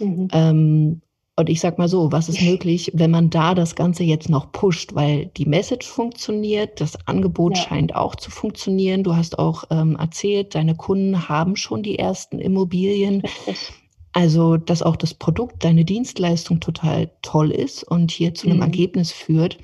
Mhm. 0.00 0.28
Ähm, 0.32 1.00
und 1.36 1.48
ich 1.48 1.60
sag 1.60 1.78
mal 1.78 1.86
so, 1.86 2.10
was 2.10 2.28
ist 2.28 2.42
möglich, 2.42 2.90
wenn 2.92 3.12
man 3.12 3.30
da 3.30 3.54
das 3.54 3.76
Ganze 3.76 4.02
jetzt 4.02 4.28
noch 4.28 4.50
pusht, 4.50 4.96
weil 4.96 5.26
die 5.36 5.46
Message 5.46 5.86
funktioniert, 5.86 6.80
das 6.80 6.96
Angebot 7.06 7.56
ja. 7.56 7.62
scheint 7.62 7.94
auch 7.94 8.16
zu 8.16 8.32
funktionieren. 8.32 9.04
Du 9.04 9.14
hast 9.14 9.38
auch 9.38 9.62
ähm, 9.70 9.94
erzählt, 9.96 10.56
deine 10.56 10.74
Kunden 10.74 11.28
haben 11.28 11.54
schon 11.54 11.84
die 11.84 12.00
ersten 12.00 12.40
Immobilien. 12.40 13.22
Also, 14.16 14.56
dass 14.56 14.82
auch 14.82 14.96
das 14.96 15.12
Produkt, 15.12 15.62
deine 15.62 15.84
Dienstleistung 15.84 16.58
total 16.58 17.10
toll 17.20 17.50
ist 17.50 17.84
und 17.84 18.10
hier 18.10 18.32
zu 18.32 18.46
einem 18.46 18.56
mhm. 18.56 18.62
Ergebnis 18.62 19.12
führt. 19.12 19.58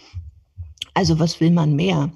Also, 0.92 1.18
was 1.18 1.40
will 1.40 1.50
man 1.50 1.74
mehr? 1.74 2.10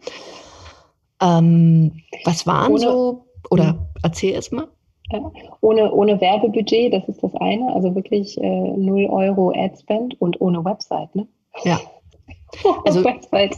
Ähm, 1.23 2.03
was 2.27 2.47
waren 2.47 2.73
Ohne, 2.73 2.81
so, 2.83 3.25
oder 3.49 3.73
mhm. 3.73 3.79
erzähl 4.03 4.35
erst 4.35 4.53
mal. 4.53 4.69
Ja, 5.11 5.33
ohne, 5.63 5.91
ohne 5.91 6.21
Werbebudget, 6.21 6.93
das 6.93 7.09
ist 7.09 7.23
das 7.23 7.35
eine, 7.37 7.75
also 7.75 7.95
wirklich 7.95 8.37
äh, 8.37 8.77
0 8.77 9.07
Euro 9.07 9.55
Adspend 9.57 10.21
und 10.21 10.39
ohne 10.39 10.63
Website, 10.63 11.15
ne? 11.15 11.27
Ja. 11.65 11.81
Also, 12.85 13.03
Website. 13.03 13.57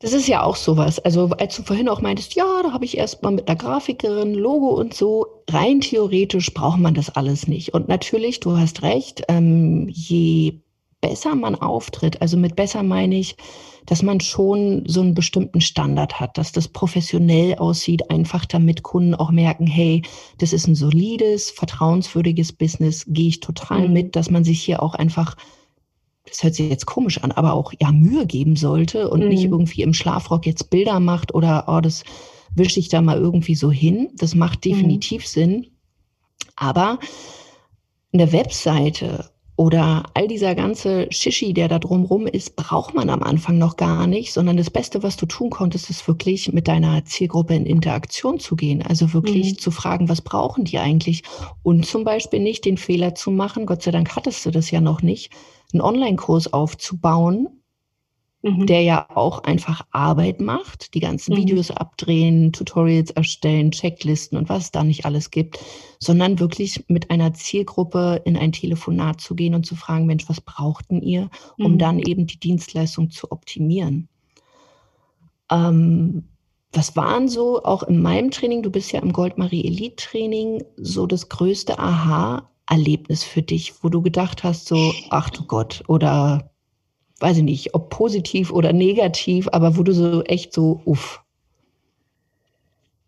Das 0.00 0.12
ist 0.12 0.26
ja 0.26 0.42
auch 0.42 0.56
sowas. 0.56 0.98
Also 0.98 1.30
als 1.38 1.56
du 1.56 1.62
vorhin 1.62 1.88
auch 1.88 2.00
meintest, 2.00 2.34
ja, 2.34 2.62
da 2.62 2.72
habe 2.72 2.84
ich 2.84 2.98
erst 2.98 3.22
mal 3.22 3.30
mit 3.30 3.48
einer 3.48 3.56
Grafikerin 3.56 4.34
Logo 4.34 4.68
und 4.68 4.94
so. 4.94 5.26
Rein 5.48 5.80
theoretisch 5.80 6.52
braucht 6.52 6.78
man 6.78 6.94
das 6.94 7.10
alles 7.10 7.46
nicht. 7.46 7.72
Und 7.72 7.88
natürlich, 7.88 8.40
du 8.40 8.56
hast 8.56 8.82
recht, 8.82 9.22
ähm, 9.28 9.88
je 9.88 10.60
besser 11.00 11.34
man 11.34 11.54
auftritt, 11.54 12.22
also 12.22 12.36
mit 12.36 12.56
besser 12.56 12.82
meine 12.82 13.16
ich, 13.16 13.36
dass 13.86 14.02
man 14.02 14.20
schon 14.20 14.84
so 14.86 15.00
einen 15.00 15.14
bestimmten 15.14 15.60
Standard 15.60 16.20
hat, 16.20 16.38
dass 16.38 16.52
das 16.52 16.68
professionell 16.68 17.56
aussieht, 17.56 18.10
einfach 18.10 18.46
damit 18.46 18.82
Kunden 18.82 19.14
auch 19.14 19.30
merken, 19.30 19.66
hey, 19.66 20.02
das 20.38 20.52
ist 20.52 20.68
ein 20.68 20.76
solides, 20.76 21.50
vertrauenswürdiges 21.50 22.52
Business, 22.52 23.04
gehe 23.08 23.28
ich 23.28 23.40
total 23.40 23.88
mhm. 23.88 23.92
mit, 23.92 24.16
dass 24.16 24.30
man 24.30 24.44
sich 24.44 24.62
hier 24.62 24.82
auch 24.82 24.94
einfach 24.94 25.36
das 26.32 26.42
hört 26.42 26.54
sich 26.54 26.70
jetzt 26.70 26.86
komisch 26.86 27.22
an, 27.22 27.30
aber 27.30 27.52
auch 27.52 27.74
ja 27.78 27.92
Mühe 27.92 28.26
geben 28.26 28.56
sollte 28.56 29.10
und 29.10 29.20
mhm. 29.20 29.28
nicht 29.28 29.44
irgendwie 29.44 29.82
im 29.82 29.92
Schlafrock 29.92 30.46
jetzt 30.46 30.70
Bilder 30.70 30.98
macht 30.98 31.34
oder 31.34 31.64
oh, 31.68 31.80
das 31.80 32.04
wische 32.54 32.80
ich 32.80 32.88
da 32.88 33.02
mal 33.02 33.18
irgendwie 33.18 33.54
so 33.54 33.70
hin. 33.70 34.08
Das 34.16 34.34
macht 34.34 34.64
mhm. 34.64 34.70
definitiv 34.70 35.22
mhm. 35.22 35.26
Sinn. 35.26 35.66
Aber 36.56 36.98
eine 38.12 38.32
Webseite 38.32 39.30
oder 39.56 40.04
all 40.14 40.26
dieser 40.26 40.54
ganze 40.54 41.06
Shishi, 41.10 41.52
der 41.52 41.68
da 41.68 41.78
drumrum 41.78 42.26
ist, 42.26 42.56
braucht 42.56 42.94
man 42.94 43.10
am 43.10 43.22
Anfang 43.22 43.58
noch 43.58 43.76
gar 43.76 44.06
nicht, 44.06 44.32
sondern 44.32 44.56
das 44.56 44.70
Beste, 44.70 45.02
was 45.02 45.18
du 45.18 45.26
tun 45.26 45.50
konntest, 45.50 45.90
ist 45.90 46.08
wirklich 46.08 46.52
mit 46.52 46.66
deiner 46.66 47.04
Zielgruppe 47.04 47.54
in 47.54 47.66
Interaktion 47.66 48.40
zu 48.40 48.56
gehen. 48.56 48.82
Also 48.82 49.12
wirklich 49.12 49.52
mhm. 49.52 49.58
zu 49.58 49.70
fragen, 49.70 50.08
was 50.08 50.22
brauchen 50.22 50.64
die 50.64 50.78
eigentlich? 50.78 51.22
Und 51.62 51.84
zum 51.84 52.04
Beispiel 52.04 52.40
nicht 52.40 52.64
den 52.64 52.78
Fehler 52.78 53.14
zu 53.14 53.30
machen, 53.30 53.66
Gott 53.66 53.82
sei 53.82 53.90
Dank 53.90 54.16
hattest 54.16 54.46
du 54.46 54.50
das 54.50 54.70
ja 54.70 54.80
noch 54.80 55.02
nicht, 55.02 55.30
einen 55.72 55.80
Online-Kurs 55.80 56.52
aufzubauen, 56.52 57.48
mhm. 58.42 58.66
der 58.66 58.82
ja 58.82 59.06
auch 59.14 59.44
einfach 59.44 59.86
Arbeit 59.90 60.40
macht, 60.40 60.94
die 60.94 61.00
ganzen 61.00 61.34
mhm. 61.34 61.38
Videos 61.38 61.70
abdrehen, 61.70 62.52
Tutorials 62.52 63.10
erstellen, 63.10 63.70
Checklisten 63.70 64.36
und 64.36 64.48
was 64.48 64.64
es 64.64 64.70
da 64.72 64.84
nicht 64.84 65.06
alles 65.06 65.30
gibt, 65.30 65.58
sondern 65.98 66.38
wirklich 66.40 66.84
mit 66.88 67.10
einer 67.10 67.32
Zielgruppe 67.34 68.22
in 68.24 68.36
ein 68.36 68.52
Telefonat 68.52 69.20
zu 69.20 69.34
gehen 69.34 69.54
und 69.54 69.64
zu 69.64 69.76
fragen, 69.76 70.06
Mensch, 70.06 70.28
was 70.28 70.40
brauchten 70.40 71.00
ihr, 71.00 71.30
um 71.58 71.72
mhm. 71.72 71.78
dann 71.78 71.98
eben 71.98 72.26
die 72.26 72.40
Dienstleistung 72.40 73.10
zu 73.10 73.30
optimieren. 73.30 74.08
Ähm, 75.50 76.24
was 76.72 76.96
waren 76.96 77.28
so 77.28 77.62
auch 77.62 77.82
in 77.82 78.00
meinem 78.00 78.30
Training, 78.30 78.62
du 78.62 78.70
bist 78.70 78.92
ja 78.92 79.00
im 79.00 79.12
Goldmarie 79.12 79.66
Elite 79.66 79.96
Training, 79.96 80.64
so 80.76 81.06
das 81.06 81.28
größte 81.28 81.78
Aha-Erlebnis 82.66 83.24
für 83.24 83.42
dich, 83.42 83.82
wo 83.82 83.88
du 83.88 84.02
gedacht 84.02 84.44
hast, 84.44 84.66
so, 84.66 84.92
ach 85.10 85.30
du 85.30 85.44
Gott, 85.46 85.82
oder 85.88 86.50
weiß 87.20 87.38
ich 87.38 87.44
nicht, 87.44 87.74
ob 87.74 87.90
positiv 87.90 88.52
oder 88.52 88.72
negativ, 88.72 89.48
aber 89.52 89.76
wo 89.76 89.82
du 89.82 89.92
so 89.92 90.22
echt 90.22 90.52
so, 90.52 90.80
uff. 90.84 91.22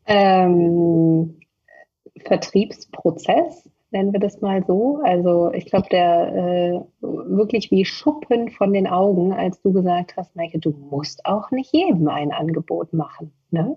Ähm, 0.07 1.41
Vertriebsprozess, 2.25 3.69
nennen 3.91 4.13
wir 4.13 4.21
das 4.21 4.41
mal 4.41 4.65
so. 4.67 5.01
Also 5.03 5.53
ich 5.53 5.67
glaube, 5.67 5.89
der 5.91 6.33
äh, 6.35 6.81
wirklich 7.01 7.71
wie 7.71 7.85
Schuppen 7.85 8.51
von 8.51 8.73
den 8.73 8.87
Augen, 8.87 9.33
als 9.33 9.61
du 9.63 9.73
gesagt 9.73 10.17
hast, 10.17 10.37
Maike, 10.37 10.59
du 10.59 10.71
musst 10.71 11.25
auch 11.27 11.51
nicht 11.51 11.73
jedem 11.73 12.09
ein 12.09 12.33
Angebot 12.33 12.93
machen. 12.93 13.33
Ne? 13.51 13.77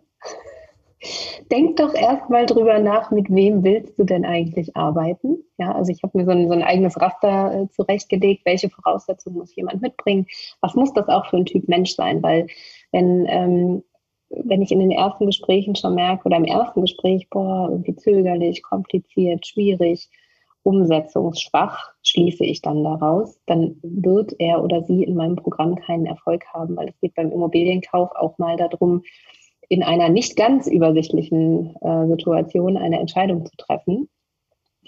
Denk 1.52 1.78
doch 1.78 1.94
erstmal 1.94 2.48
drüber 2.48 2.80
nach, 2.80 3.12
mit 3.12 3.30
wem 3.30 3.64
willst 3.64 4.00
du 4.00 4.04
denn 4.04 4.26
eigentlich 4.26 4.76
arbeiten? 4.76 5.44
Ja, 5.58 5.74
also 5.74 5.92
ich 5.92 6.02
habe 6.02 6.18
mir 6.18 6.26
so 6.26 6.32
ein, 6.32 6.48
so 6.48 6.54
ein, 6.54 6.64
eigenes 6.64 7.00
Raster 7.00 7.54
äh, 7.54 7.70
zurechtgelegt, 7.70 8.46
welche 8.46 8.70
Voraussetzungen 8.70 9.38
muss 9.38 9.56
jemand 9.56 9.82
mitbringen, 9.82 10.26
was 10.62 10.74
muss 10.74 10.94
das 10.94 11.08
auch 11.08 11.28
für 11.28 11.38
ein 11.38 11.46
Typ 11.46 11.68
Mensch 11.68 11.94
sein, 11.94 12.24
weil 12.24 12.48
wenn, 12.92 13.26
ähm, 13.30 13.84
wenn 14.30 14.62
ich 14.62 14.72
in 14.72 14.80
den 14.80 14.92
ersten 14.92 15.28
Gesprächen 15.28 15.76
schon 15.76 15.96
merke 15.96 16.26
oder 16.26 16.38
im 16.38 16.46
ersten 16.46 16.82
Gespräch, 16.82 17.30
boah, 17.30 17.70
irgendwie 17.70 17.96
zögerlich, 17.96 18.64
kompliziert, 18.64 19.46
schwierig, 19.46 20.10
umsetzungsschwach, 20.64 21.94
schließe 22.04 22.44
ich 22.44 22.62
dann 22.62 22.84
daraus, 22.84 23.40
dann 23.46 23.80
wird 23.84 24.36
er 24.40 24.64
oder 24.64 24.84
sie 24.84 25.04
in 25.04 25.16
meinem 25.16 25.38
Programm 25.38 25.76
keinen 25.76 26.06
Erfolg 26.06 26.46
haben, 26.54 26.76
weil 26.76 26.90
es 26.90 27.00
geht 27.00 27.16
beim 27.16 27.32
Immobilienkauf 27.32 28.10
auch 28.16 28.38
mal 28.38 28.58
darum, 28.58 29.04
in 29.70 29.84
einer 29.84 30.10
nicht 30.10 30.36
ganz 30.36 30.68
übersichtlichen 30.68 31.76
äh, 31.82 32.08
Situation 32.08 32.78
eine 32.78 33.00
Entscheidung 33.00 33.46
zu 33.46 33.56
treffen. 33.58 34.10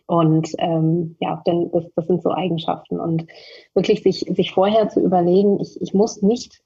Und 0.05 0.49
ähm, 0.57 1.17
ja, 1.19 1.41
denn 1.45 1.69
das, 1.71 1.85
das 1.95 2.07
sind 2.07 2.23
so 2.23 2.31
Eigenschaften. 2.31 2.99
Und 2.99 3.27
wirklich 3.73 4.01
sich, 4.01 4.21
sich 4.21 4.51
vorher 4.51 4.89
zu 4.89 5.01
überlegen, 5.01 5.59
ich, 5.59 5.79
ich 5.81 5.93
muss 5.93 6.21
nicht 6.21 6.61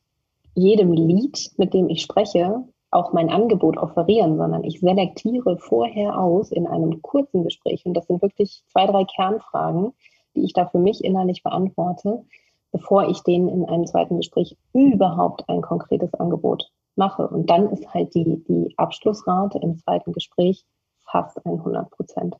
jedem 0.55 0.93
Lied, 0.93 1.51
mit 1.57 1.73
dem 1.73 1.89
ich 1.89 2.01
spreche, 2.01 2.63
auch 2.91 3.11
mein 3.11 3.29
Angebot 3.29 3.77
offerieren, 3.77 4.37
sondern 4.37 4.63
ich 4.63 4.79
selektiere 4.79 5.57
vorher 5.57 6.17
aus 6.17 6.51
in 6.51 6.67
einem 6.67 7.01
kurzen 7.01 7.43
Gespräch. 7.43 7.85
Und 7.85 7.95
das 7.95 8.05
sind 8.05 8.21
wirklich 8.21 8.63
zwei, 8.67 8.85
drei 8.85 9.03
Kernfragen, 9.03 9.93
die 10.35 10.45
ich 10.45 10.53
da 10.53 10.67
für 10.67 10.77
mich 10.77 11.03
innerlich 11.03 11.41
beantworte, 11.41 12.23
bevor 12.71 13.09
ich 13.09 13.21
denen 13.21 13.49
in 13.49 13.65
einem 13.65 13.87
zweiten 13.87 14.17
Gespräch 14.17 14.55
überhaupt 14.73 15.49
ein 15.49 15.61
konkretes 15.61 16.13
Angebot 16.13 16.71
mache. 16.97 17.27
Und 17.27 17.49
dann 17.49 17.69
ist 17.69 17.93
halt 17.93 18.13
die, 18.15 18.43
die 18.47 18.73
Abschlussrate 18.77 19.59
im 19.59 19.77
zweiten 19.77 20.11
Gespräch 20.11 20.65
fast 21.05 21.43
100 21.45 21.89
Prozent. 21.91 22.35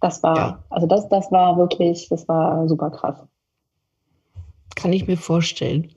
Das 0.00 0.22
war, 0.22 0.36
ja. 0.36 0.64
also 0.70 0.86
das, 0.86 1.08
das 1.08 1.30
war 1.32 1.56
wirklich, 1.56 2.08
das 2.08 2.28
war 2.28 2.68
super 2.68 2.90
krass. 2.90 3.26
Kann 4.74 4.92
ich 4.92 5.06
mir 5.06 5.16
vorstellen. 5.16 5.92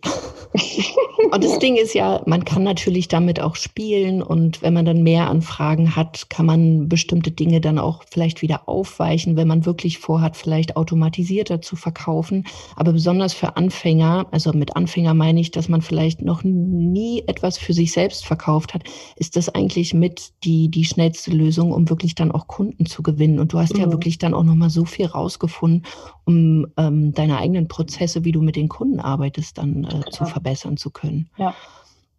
Und 1.31 1.43
das 1.43 1.59
Ding 1.59 1.75
ist 1.75 1.93
ja, 1.93 2.23
man 2.25 2.43
kann 2.43 2.63
natürlich 2.63 3.07
damit 3.07 3.39
auch 3.39 3.55
spielen 3.55 4.23
und 4.23 4.63
wenn 4.63 4.73
man 4.73 4.85
dann 4.85 5.03
mehr 5.03 5.29
Anfragen 5.29 5.95
hat, 5.95 6.29
kann 6.29 6.47
man 6.47 6.89
bestimmte 6.89 7.29
Dinge 7.29 7.61
dann 7.61 7.77
auch 7.77 8.03
vielleicht 8.09 8.41
wieder 8.41 8.67
aufweichen, 8.67 9.35
wenn 9.35 9.47
man 9.47 9.65
wirklich 9.65 9.99
vorhat, 9.99 10.35
vielleicht 10.35 10.75
automatisierter 10.75 11.61
zu 11.61 11.75
verkaufen. 11.75 12.45
Aber 12.75 12.93
besonders 12.93 13.33
für 13.33 13.57
Anfänger, 13.57 14.25
also 14.31 14.53
mit 14.53 14.75
Anfänger 14.75 15.13
meine 15.13 15.39
ich, 15.39 15.51
dass 15.51 15.69
man 15.69 15.83
vielleicht 15.83 16.21
noch 16.23 16.43
nie 16.43 17.23
etwas 17.27 17.59
für 17.59 17.73
sich 17.73 17.91
selbst 17.91 18.25
verkauft 18.25 18.73
hat, 18.73 18.83
ist 19.15 19.35
das 19.35 19.49
eigentlich 19.49 19.93
mit 19.93 20.31
die, 20.43 20.69
die 20.69 20.85
schnellste 20.85 21.29
Lösung, 21.29 21.71
um 21.71 21.89
wirklich 21.89 22.15
dann 22.15 22.31
auch 22.31 22.47
Kunden 22.47 22.87
zu 22.87 23.03
gewinnen. 23.03 23.39
Und 23.39 23.53
du 23.53 23.59
hast 23.59 23.75
mhm. 23.75 23.81
ja 23.81 23.91
wirklich 23.91 24.17
dann 24.17 24.33
auch 24.33 24.43
nochmal 24.43 24.71
so 24.71 24.85
viel 24.85 25.05
rausgefunden, 25.05 25.85
um 26.25 26.65
ähm, 26.77 27.13
deine 27.13 27.37
eigenen 27.37 27.67
Prozesse, 27.67 28.23
wie 28.23 28.31
du 28.31 28.41
mit 28.41 28.55
den 28.55 28.67
Kunden 28.67 28.99
arbeitest, 28.99 29.59
dann 29.59 29.83
äh, 29.83 30.09
zu 30.09 30.25
verbessern 30.25 30.77
zu 30.77 30.89
können. 30.89 31.18
Ja. 31.37 31.55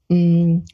Mm, 0.08 0.64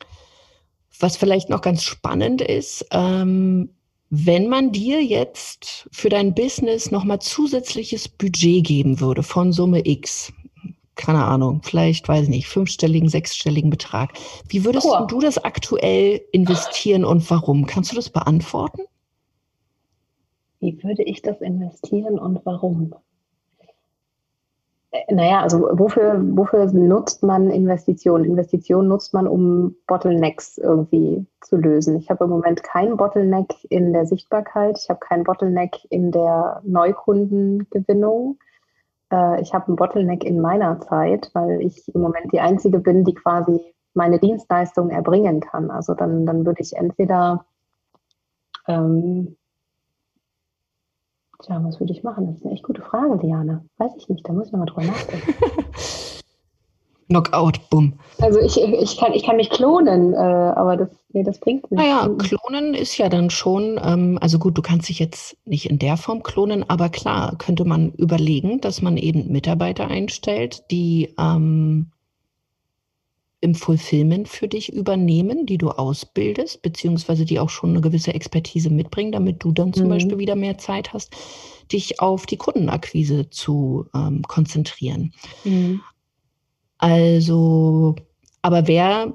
was 0.98 1.16
vielleicht 1.16 1.50
noch 1.50 1.60
ganz 1.60 1.82
spannend 1.82 2.40
ist, 2.40 2.86
ähm, 2.90 3.70
wenn 4.08 4.48
man 4.48 4.72
dir 4.72 5.02
jetzt 5.02 5.88
für 5.90 6.08
dein 6.08 6.34
Business 6.34 6.90
nochmal 6.90 7.20
zusätzliches 7.20 8.08
Budget 8.08 8.64
geben 8.64 9.00
würde 9.00 9.22
von 9.22 9.52
Summe 9.52 9.84
X, 9.84 10.32
keine 10.94 11.24
Ahnung, 11.24 11.60
vielleicht, 11.62 12.08
weiß 12.08 12.24
ich 12.24 12.28
nicht, 12.30 12.48
fünfstelligen, 12.48 13.08
sechsstelligen 13.08 13.68
Betrag, 13.68 14.12
wie 14.48 14.64
würdest 14.64 14.86
oh. 14.86 15.04
du 15.06 15.20
das 15.20 15.38
aktuell 15.38 16.22
investieren 16.32 17.04
und 17.04 17.28
warum? 17.30 17.66
Kannst 17.66 17.92
du 17.92 17.96
das 17.96 18.08
beantworten? 18.08 18.82
Wie 20.60 20.82
würde 20.82 21.02
ich 21.02 21.20
das 21.20 21.40
investieren 21.40 22.18
und 22.18 22.40
warum? 22.44 22.94
Naja, 25.10 25.42
also 25.42 25.68
wofür, 25.72 26.20
wofür 26.36 26.66
nutzt 26.66 27.22
man 27.22 27.50
Investitionen? 27.50 28.24
Investitionen 28.24 28.88
nutzt 28.88 29.14
man, 29.14 29.26
um 29.26 29.74
Bottlenecks 29.86 30.58
irgendwie 30.58 31.26
zu 31.40 31.56
lösen. 31.56 31.96
Ich 31.96 32.10
habe 32.10 32.24
im 32.24 32.30
Moment 32.30 32.62
keinen 32.62 32.96
Bottleneck 32.96 33.54
in 33.68 33.92
der 33.92 34.06
Sichtbarkeit, 34.06 34.78
ich 34.82 34.88
habe 34.88 35.00
keinen 35.00 35.24
Bottleneck 35.24 35.76
in 35.90 36.12
der 36.12 36.60
Neukundengewinnung. 36.64 38.38
Äh, 39.10 39.40
ich 39.40 39.54
habe 39.54 39.68
einen 39.68 39.76
Bottleneck 39.76 40.24
in 40.24 40.40
meiner 40.40 40.80
Zeit, 40.80 41.30
weil 41.32 41.62
ich 41.62 41.94
im 41.94 42.00
Moment 42.00 42.32
die 42.32 42.40
Einzige 42.40 42.78
bin, 42.78 43.04
die 43.04 43.14
quasi 43.14 43.74
meine 43.94 44.18
Dienstleistung 44.18 44.90
erbringen 44.90 45.40
kann. 45.40 45.70
Also 45.70 45.94
dann, 45.94 46.26
dann 46.26 46.44
würde 46.44 46.60
ich 46.60 46.76
entweder 46.76 47.46
ähm, 48.68 49.36
Tja, 51.42 51.60
was 51.62 51.80
würde 51.80 51.92
ich 51.92 52.02
machen? 52.02 52.26
Das 52.26 52.36
ist 52.36 52.44
eine 52.44 52.54
echt 52.54 52.64
gute 52.64 52.82
Frage, 52.82 53.18
Diane. 53.18 53.64
Weiß 53.78 53.92
ich 53.96 54.08
nicht, 54.08 54.26
da 54.28 54.32
muss 54.32 54.46
ich 54.46 54.52
nochmal 54.52 54.68
drüber 54.68 54.84
nachdenken. 54.84 55.34
Knockout, 57.08 57.70
bumm. 57.70 57.94
Also 58.20 58.40
ich, 58.40 58.60
ich, 58.60 58.96
kann, 58.96 59.12
ich 59.12 59.22
kann 59.22 59.36
mich 59.36 59.50
klonen, 59.50 60.12
äh, 60.12 60.16
aber 60.16 60.76
das, 60.76 60.88
nee, 61.12 61.22
das 61.22 61.38
bringt 61.38 61.70
nichts. 61.70 61.86
Naja, 61.86 62.08
klonen 62.18 62.74
ist 62.74 62.98
ja 62.98 63.08
dann 63.08 63.30
schon, 63.30 63.80
ähm, 63.82 64.18
also 64.20 64.40
gut, 64.40 64.58
du 64.58 64.62
kannst 64.62 64.88
dich 64.88 64.98
jetzt 64.98 65.36
nicht 65.44 65.70
in 65.70 65.78
der 65.78 65.96
Form 65.96 66.24
klonen, 66.24 66.68
aber 66.68 66.88
klar, 66.88 67.36
könnte 67.38 67.64
man 67.64 67.92
überlegen, 67.92 68.60
dass 68.60 68.82
man 68.82 68.96
eben 68.96 69.30
Mitarbeiter 69.30 69.86
einstellt, 69.86 70.64
die 70.72 71.14
ähm, 71.16 71.92
im 73.40 73.54
Fulfillment 73.54 74.28
für 74.28 74.48
dich 74.48 74.72
übernehmen, 74.72 75.46
die 75.46 75.58
du 75.58 75.68
ausbildest, 75.68 76.62
beziehungsweise 76.62 77.24
die 77.24 77.38
auch 77.38 77.50
schon 77.50 77.70
eine 77.70 77.80
gewisse 77.80 78.14
Expertise 78.14 78.70
mitbringen, 78.70 79.12
damit 79.12 79.44
du 79.44 79.52
dann 79.52 79.72
zum 79.72 79.86
mhm. 79.86 79.90
Beispiel 79.90 80.18
wieder 80.18 80.36
mehr 80.36 80.58
Zeit 80.58 80.92
hast, 80.92 81.14
dich 81.70 82.00
auf 82.00 82.26
die 82.26 82.38
Kundenakquise 82.38 83.28
zu 83.28 83.86
ähm, 83.94 84.22
konzentrieren. 84.22 85.12
Mhm. 85.44 85.80
Also, 86.78 87.96
aber 88.42 88.66
wer 88.68 89.14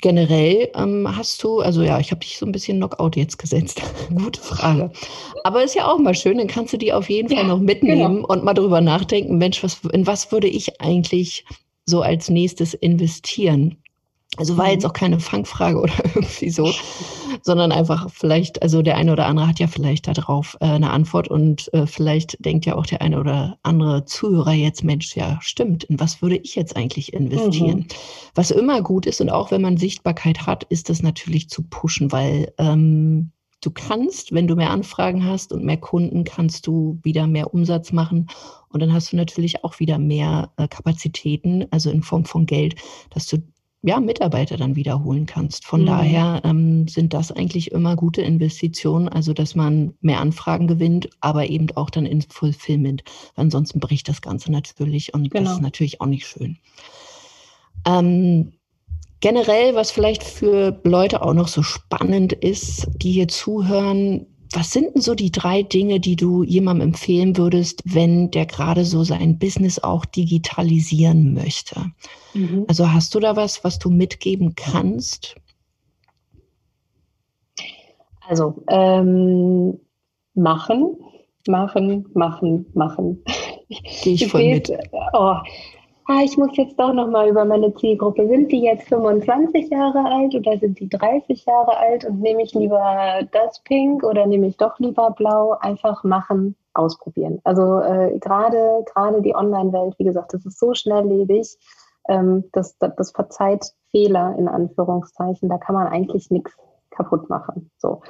generell 0.00 0.70
ähm, 0.74 1.06
hast 1.16 1.42
du, 1.42 1.60
also 1.60 1.82
ja, 1.82 1.98
ich 1.98 2.10
habe 2.10 2.20
dich 2.20 2.38
so 2.38 2.46
ein 2.46 2.52
bisschen 2.52 2.78
Knockout 2.78 3.16
jetzt 3.16 3.38
gesetzt. 3.38 3.82
Gute 4.14 4.40
Frage. 4.40 4.90
Aber 5.44 5.62
ist 5.62 5.74
ja 5.74 5.90
auch 5.90 5.98
mal 5.98 6.14
schön, 6.14 6.38
dann 6.38 6.46
kannst 6.46 6.72
du 6.72 6.78
die 6.78 6.92
auf 6.92 7.10
jeden 7.10 7.28
Fall 7.28 7.38
ja, 7.38 7.44
noch 7.44 7.60
mitnehmen 7.60 8.16
genau. 8.16 8.26
und 8.26 8.44
mal 8.44 8.54
drüber 8.54 8.80
nachdenken, 8.80 9.38
Mensch, 9.38 9.62
was, 9.62 9.80
in 9.92 10.06
was 10.06 10.32
würde 10.32 10.48
ich 10.48 10.80
eigentlich 10.80 11.44
so 11.84 12.02
als 12.02 12.28
nächstes 12.28 12.74
investieren? 12.74 13.76
Also 14.38 14.56
war 14.56 14.70
jetzt 14.70 14.84
mhm. 14.84 14.90
auch 14.90 14.94
keine 14.94 15.20
Fangfrage 15.20 15.78
oder 15.82 15.92
irgendwie 16.14 16.48
so, 16.48 16.72
sondern 17.42 17.70
einfach 17.70 18.08
vielleicht, 18.10 18.62
also 18.62 18.80
der 18.80 18.96
eine 18.96 19.12
oder 19.12 19.26
andere 19.26 19.46
hat 19.46 19.58
ja 19.58 19.66
vielleicht 19.66 20.06
darauf 20.06 20.56
äh, 20.60 20.66
eine 20.66 20.90
Antwort 20.90 21.28
und 21.28 21.72
äh, 21.74 21.86
vielleicht 21.86 22.42
denkt 22.42 22.64
ja 22.64 22.76
auch 22.76 22.86
der 22.86 23.02
eine 23.02 23.20
oder 23.20 23.58
andere 23.62 24.06
Zuhörer 24.06 24.52
jetzt, 24.52 24.84
Mensch, 24.84 25.14
ja, 25.16 25.38
stimmt, 25.42 25.84
in 25.84 26.00
was 26.00 26.22
würde 26.22 26.36
ich 26.36 26.54
jetzt 26.54 26.76
eigentlich 26.76 27.12
investieren? 27.12 27.80
Mhm. 27.80 27.86
Was 28.34 28.50
immer 28.50 28.80
gut 28.80 29.04
ist 29.04 29.20
und 29.20 29.28
auch 29.28 29.50
wenn 29.50 29.60
man 29.60 29.76
Sichtbarkeit 29.76 30.46
hat, 30.46 30.64
ist 30.64 30.88
das 30.88 31.02
natürlich 31.02 31.50
zu 31.50 31.62
pushen, 31.64 32.10
weil 32.10 32.54
ähm, 32.56 33.32
du 33.60 33.70
kannst, 33.70 34.32
wenn 34.32 34.48
du 34.48 34.56
mehr 34.56 34.70
Anfragen 34.70 35.24
hast 35.24 35.52
und 35.52 35.64
mehr 35.64 35.76
Kunden, 35.76 36.24
kannst 36.24 36.66
du 36.66 36.98
wieder 37.02 37.26
mehr 37.26 37.52
Umsatz 37.52 37.92
machen. 37.92 38.28
Und 38.72 38.80
dann 38.80 38.92
hast 38.92 39.12
du 39.12 39.16
natürlich 39.16 39.64
auch 39.64 39.78
wieder 39.80 39.98
mehr 39.98 40.50
äh, 40.56 40.68
Kapazitäten, 40.68 41.66
also 41.70 41.90
in 41.90 42.02
Form 42.02 42.24
von 42.24 42.46
Geld, 42.46 42.76
dass 43.10 43.26
du 43.26 43.38
ja, 43.84 43.98
Mitarbeiter 43.98 44.56
dann 44.56 44.76
wiederholen 44.76 45.26
kannst. 45.26 45.66
Von 45.66 45.82
mhm. 45.82 45.86
daher 45.86 46.40
ähm, 46.44 46.86
sind 46.86 47.12
das 47.14 47.32
eigentlich 47.32 47.72
immer 47.72 47.96
gute 47.96 48.22
Investitionen, 48.22 49.08
also 49.08 49.32
dass 49.32 49.56
man 49.56 49.94
mehr 50.00 50.20
Anfragen 50.20 50.68
gewinnt, 50.68 51.10
aber 51.20 51.48
eben 51.48 51.66
auch 51.74 51.90
dann 51.90 52.06
ins 52.06 52.26
Fulfillment. 52.26 53.02
Ansonsten 53.34 53.80
bricht 53.80 54.08
das 54.08 54.22
Ganze 54.22 54.52
natürlich 54.52 55.14
und 55.14 55.30
genau. 55.30 55.44
das 55.44 55.54
ist 55.54 55.62
natürlich 55.62 56.00
auch 56.00 56.06
nicht 56.06 56.26
schön. 56.26 56.58
Ähm, 57.84 58.52
Generell, 59.22 59.76
was 59.76 59.92
vielleicht 59.92 60.24
für 60.24 60.80
Leute 60.82 61.22
auch 61.22 61.32
noch 61.32 61.46
so 61.46 61.62
spannend 61.62 62.32
ist, 62.32 62.88
die 62.96 63.12
hier 63.12 63.28
zuhören, 63.28 64.26
was 64.56 64.72
sind 64.72 64.94
denn 64.94 65.02
so 65.02 65.14
die 65.14 65.30
drei 65.30 65.62
Dinge, 65.62 66.00
die 66.00 66.16
du 66.16 66.42
jemandem 66.42 66.88
empfehlen 66.88 67.36
würdest, 67.36 67.82
wenn 67.84 68.30
der 68.30 68.46
gerade 68.46 68.84
so 68.84 69.04
sein 69.04 69.38
Business 69.38 69.78
auch 69.78 70.04
digitalisieren 70.04 71.34
möchte? 71.34 71.92
Mhm. 72.34 72.64
Also 72.68 72.92
hast 72.92 73.14
du 73.14 73.20
da 73.20 73.36
was, 73.36 73.64
was 73.64 73.78
du 73.78 73.90
mitgeben 73.90 74.54
kannst? 74.54 75.36
Also 78.28 78.62
ähm, 78.68 79.78
machen, 80.34 80.96
machen, 81.48 82.06
machen, 82.14 82.66
machen. 82.74 83.22
Gehe 84.02 84.14
ich 84.14 84.26
voll 84.28 84.48
mit. 84.48 84.72
Oh, 85.12 85.36
ah, 86.06 86.20
ich 86.24 86.36
muss 86.36 86.56
jetzt 86.56 86.78
doch 86.78 86.92
nochmal 86.92 87.28
über 87.28 87.44
meine 87.44 87.74
Zielgruppe. 87.74 88.26
Sind 88.26 88.50
die 88.50 88.62
jetzt 88.62 88.88
25 88.88 89.70
Jahre 89.70 90.04
alt 90.04 90.34
oder 90.34 90.58
sind 90.58 90.78
die 90.80 90.88
30 90.88 91.44
Jahre 91.44 91.76
alt 91.76 92.04
und 92.04 92.20
nehme 92.20 92.42
ich 92.42 92.54
lieber 92.54 93.20
das 93.32 93.60
Pink 93.60 94.02
oder 94.04 94.26
nehme 94.26 94.46
ich 94.46 94.56
doch 94.56 94.78
lieber 94.78 95.10
Blau? 95.12 95.56
Einfach 95.60 96.04
machen, 96.04 96.56
ausprobieren. 96.74 97.40
Also 97.44 97.80
äh, 97.80 98.18
gerade 98.18 98.84
gerade 98.86 99.22
die 99.22 99.34
Online-Welt, 99.34 99.94
wie 99.98 100.04
gesagt, 100.04 100.34
das 100.34 100.44
ist 100.46 100.58
so 100.58 100.74
schnelllebig, 100.74 101.56
ähm, 102.08 102.44
das, 102.52 102.76
das, 102.78 102.94
das 102.96 103.10
verzeiht 103.12 103.72
Fehler 103.90 104.34
in 104.38 104.48
Anführungszeichen. 104.48 105.48
Da 105.48 105.58
kann 105.58 105.74
man 105.74 105.86
eigentlich 105.86 106.30
nichts 106.30 106.56
kaputt 106.90 107.28
machen. 107.28 107.70
So. 107.78 108.02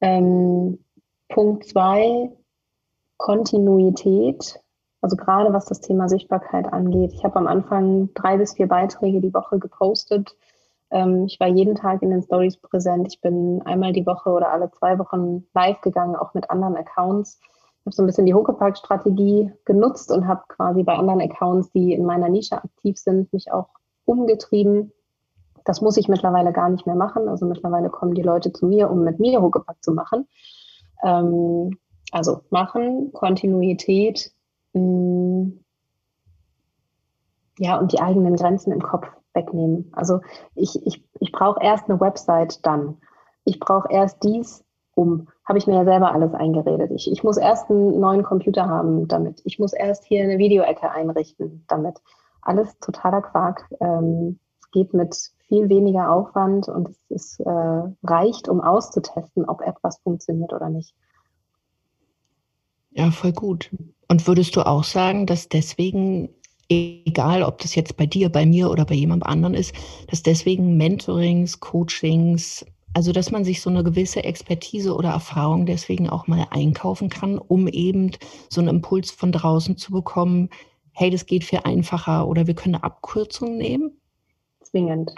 Ähm, 0.00 0.84
Punkt 1.28 1.64
zwei, 1.66 2.30
Kontinuität 3.16 4.60
also 5.00 5.16
gerade 5.16 5.52
was 5.52 5.66
das 5.66 5.80
Thema 5.80 6.08
Sichtbarkeit 6.08 6.72
angeht. 6.72 7.12
Ich 7.12 7.24
habe 7.24 7.36
am 7.36 7.46
Anfang 7.46 8.10
drei 8.14 8.36
bis 8.36 8.54
vier 8.54 8.68
Beiträge 8.68 9.20
die 9.20 9.34
Woche 9.34 9.58
gepostet. 9.58 10.36
Ähm, 10.90 11.24
ich 11.26 11.38
war 11.38 11.48
jeden 11.48 11.74
Tag 11.74 12.02
in 12.02 12.10
den 12.10 12.22
Stories 12.22 12.56
präsent. 12.56 13.06
Ich 13.08 13.20
bin 13.20 13.62
einmal 13.64 13.92
die 13.92 14.06
Woche 14.06 14.30
oder 14.30 14.50
alle 14.50 14.70
zwei 14.72 14.98
Wochen 14.98 15.44
live 15.54 15.80
gegangen, 15.82 16.16
auch 16.16 16.34
mit 16.34 16.50
anderen 16.50 16.76
Accounts. 16.76 17.38
Ich 17.40 17.86
habe 17.86 17.94
so 17.94 18.02
ein 18.02 18.06
bisschen 18.06 18.26
die 18.26 18.34
Huckepack-Strategie 18.34 19.52
genutzt 19.64 20.10
und 20.10 20.26
habe 20.26 20.42
quasi 20.48 20.82
bei 20.82 20.94
anderen 20.94 21.20
Accounts, 21.20 21.70
die 21.70 21.92
in 21.92 22.04
meiner 22.04 22.28
Nische 22.28 22.56
aktiv 22.56 22.98
sind, 22.98 23.32
mich 23.32 23.52
auch 23.52 23.68
umgetrieben, 24.04 24.92
Das 25.64 25.82
muss 25.82 25.98
ich 25.98 26.08
mittlerweile 26.08 26.52
gar 26.52 26.70
nicht 26.70 26.86
mehr 26.86 26.96
machen. 26.96 27.28
Also 27.28 27.44
mittlerweile 27.44 27.90
kommen 27.90 28.14
die 28.14 28.22
Leute 28.22 28.52
zu 28.52 28.66
mir, 28.66 28.90
um 28.90 29.04
mit 29.04 29.20
mir 29.20 29.42
Huckepack 29.42 29.82
zu 29.82 29.92
machen. 29.92 30.26
Ähm, 31.04 31.78
also 32.10 32.40
machen, 32.48 33.12
Kontinuität, 33.12 34.32
ja, 37.58 37.78
und 37.78 37.92
die 37.92 38.00
eigenen 38.00 38.36
Grenzen 38.36 38.72
im 38.72 38.82
Kopf 38.82 39.06
wegnehmen. 39.34 39.90
Also 39.92 40.20
ich, 40.54 40.84
ich, 40.86 41.04
ich 41.20 41.32
brauche 41.32 41.62
erst 41.62 41.88
eine 41.88 42.00
Website 42.00 42.64
dann. 42.64 42.98
Ich 43.44 43.60
brauche 43.60 43.90
erst 43.90 44.22
dies, 44.22 44.64
um. 44.94 45.28
Habe 45.44 45.58
ich 45.58 45.66
mir 45.66 45.76
ja 45.76 45.84
selber 45.84 46.12
alles 46.12 46.34
eingeredet. 46.34 46.90
Ich, 46.90 47.10
ich 47.10 47.24
muss 47.24 47.36
erst 47.36 47.70
einen 47.70 47.98
neuen 47.98 48.22
Computer 48.22 48.68
haben 48.68 49.08
damit. 49.08 49.40
Ich 49.44 49.58
muss 49.58 49.72
erst 49.72 50.04
hier 50.04 50.22
eine 50.22 50.38
Videoecke 50.38 50.90
einrichten 50.90 51.64
damit. 51.68 51.98
Alles 52.42 52.78
totaler 52.80 53.22
Quark. 53.22 53.64
Ähm, 53.80 54.38
es 54.60 54.70
geht 54.70 54.92
mit 54.92 55.16
viel 55.48 55.68
weniger 55.68 56.12
Aufwand 56.12 56.68
und 56.68 56.88
es 56.90 57.04
ist, 57.08 57.40
äh, 57.40 57.82
reicht, 58.04 58.48
um 58.48 58.60
auszutesten, 58.60 59.46
ob 59.46 59.62
etwas 59.62 59.98
funktioniert 60.00 60.52
oder 60.52 60.68
nicht. 60.68 60.94
Ja, 62.98 63.12
voll 63.12 63.32
gut. 63.32 63.70
Und 64.08 64.26
würdest 64.26 64.56
du 64.56 64.66
auch 64.66 64.82
sagen, 64.82 65.24
dass 65.24 65.48
deswegen, 65.48 66.30
egal 66.68 67.44
ob 67.44 67.58
das 67.58 67.76
jetzt 67.76 67.96
bei 67.96 68.06
dir, 68.06 68.28
bei 68.28 68.44
mir 68.44 68.72
oder 68.72 68.84
bei 68.84 68.96
jemand 68.96 69.24
anderen 69.24 69.54
ist, 69.54 69.72
dass 70.08 70.24
deswegen 70.24 70.76
Mentorings, 70.76 71.60
Coachings, 71.60 72.66
also 72.94 73.12
dass 73.12 73.30
man 73.30 73.44
sich 73.44 73.60
so 73.60 73.70
eine 73.70 73.84
gewisse 73.84 74.24
Expertise 74.24 74.92
oder 74.96 75.10
Erfahrung 75.10 75.64
deswegen 75.64 76.10
auch 76.10 76.26
mal 76.26 76.48
einkaufen 76.50 77.08
kann, 77.08 77.38
um 77.38 77.68
eben 77.68 78.10
so 78.48 78.60
einen 78.60 78.68
Impuls 78.68 79.12
von 79.12 79.30
draußen 79.30 79.76
zu 79.76 79.92
bekommen, 79.92 80.48
hey, 80.90 81.10
das 81.10 81.26
geht 81.26 81.44
viel 81.44 81.60
einfacher 81.62 82.26
oder 82.26 82.48
wir 82.48 82.54
können 82.54 82.74
eine 82.74 82.84
Abkürzung 82.84 83.58
nehmen? 83.58 83.92
Zwingend. 84.64 85.14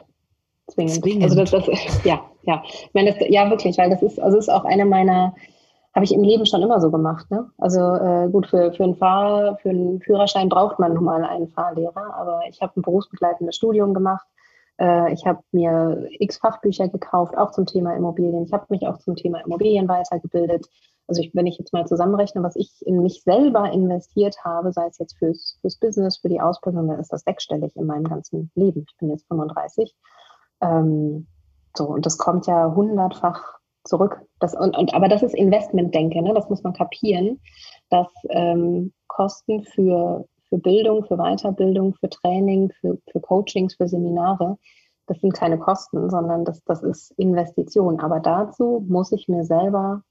Zwingend. 0.66 1.02
Zwingend. 1.02 1.22
Also 1.22 1.36
das, 1.36 1.50
das, 1.52 1.64
ja, 2.04 2.22
ja. 2.42 2.62
Ich 2.68 2.90
meine, 2.92 3.14
das, 3.14 3.26
ja, 3.30 3.48
wirklich, 3.48 3.78
weil 3.78 3.88
das 3.88 4.02
ist, 4.02 4.20
also 4.20 4.36
ist 4.36 4.50
auch 4.50 4.66
eine 4.66 4.84
meiner 4.84 5.34
habe 5.94 6.04
ich 6.04 6.12
im 6.12 6.22
Leben 6.22 6.46
schon 6.46 6.62
immer 6.62 6.80
so 6.80 6.90
gemacht. 6.90 7.30
Ne? 7.30 7.50
Also 7.58 7.80
äh, 7.80 8.28
gut, 8.30 8.46
für, 8.46 8.72
für, 8.72 8.84
einen 8.84 8.96
Fahr 8.96 9.56
für 9.58 9.70
einen 9.70 10.00
Führerschein 10.00 10.48
braucht 10.48 10.78
man 10.78 10.94
nun 10.94 11.04
mal 11.04 11.24
einen 11.24 11.48
Fahrlehrer, 11.48 12.14
aber 12.14 12.42
ich 12.48 12.60
habe 12.62 12.78
ein 12.78 12.82
berufsbegleitendes 12.82 13.56
Studium 13.56 13.92
gemacht. 13.92 14.26
Äh, 14.78 15.12
ich 15.12 15.26
habe 15.26 15.40
mir 15.50 16.06
x 16.18 16.38
Fachbücher 16.38 16.88
gekauft, 16.88 17.36
auch 17.36 17.50
zum 17.50 17.66
Thema 17.66 17.94
Immobilien. 17.96 18.44
Ich 18.44 18.52
habe 18.52 18.66
mich 18.68 18.86
auch 18.86 18.98
zum 18.98 19.16
Thema 19.16 19.40
Immobilien 19.44 19.88
weitergebildet. 19.88 20.66
Also 21.08 21.22
ich, 21.22 21.34
wenn 21.34 21.48
ich 21.48 21.58
jetzt 21.58 21.72
mal 21.72 21.86
zusammenrechne, 21.86 22.42
was 22.44 22.54
ich 22.54 22.86
in 22.86 23.02
mich 23.02 23.24
selber 23.24 23.68
investiert 23.72 24.44
habe, 24.44 24.72
sei 24.72 24.86
es 24.86 24.98
jetzt 24.98 25.18
fürs, 25.18 25.58
fürs 25.60 25.76
Business, 25.76 26.18
für 26.18 26.28
die 26.28 26.40
Ausbildung, 26.40 26.86
dann 26.86 27.00
ist 27.00 27.12
das 27.12 27.22
sechsstellig 27.22 27.74
in 27.74 27.86
meinem 27.86 28.04
ganzen 28.04 28.52
Leben. 28.54 28.84
Ich 28.88 28.96
bin 28.96 29.10
jetzt 29.10 29.26
35. 29.26 29.92
Ähm, 30.60 31.26
so, 31.76 31.88
und 31.88 32.06
das 32.06 32.16
kommt 32.16 32.46
ja 32.46 32.72
hundertfach 32.74 33.59
zurück. 33.84 34.20
Das, 34.38 34.54
und, 34.54 34.76
und, 34.76 34.94
aber 34.94 35.08
das 35.08 35.22
ist 35.22 35.34
Investmentdenke, 35.34 36.22
ne? 36.22 36.34
das 36.34 36.48
muss 36.48 36.62
man 36.62 36.72
kapieren, 36.72 37.40
dass 37.88 38.08
ähm, 38.30 38.92
Kosten 39.08 39.64
für, 39.64 40.26
für 40.48 40.58
Bildung, 40.58 41.04
für 41.04 41.16
Weiterbildung, 41.16 41.94
für 41.94 42.08
Training, 42.08 42.70
für, 42.80 42.98
für 43.10 43.20
Coachings, 43.20 43.74
für 43.74 43.88
Seminare, 43.88 44.58
das 45.06 45.20
sind 45.20 45.34
keine 45.34 45.58
Kosten, 45.58 46.08
sondern 46.08 46.44
das, 46.44 46.62
das 46.64 46.84
ist 46.84 47.10
Investition. 47.18 47.98
Aber 47.98 48.20
dazu 48.20 48.84
muss 48.88 49.10
ich 49.10 49.26
mir 49.26 49.44
selber 49.44 50.02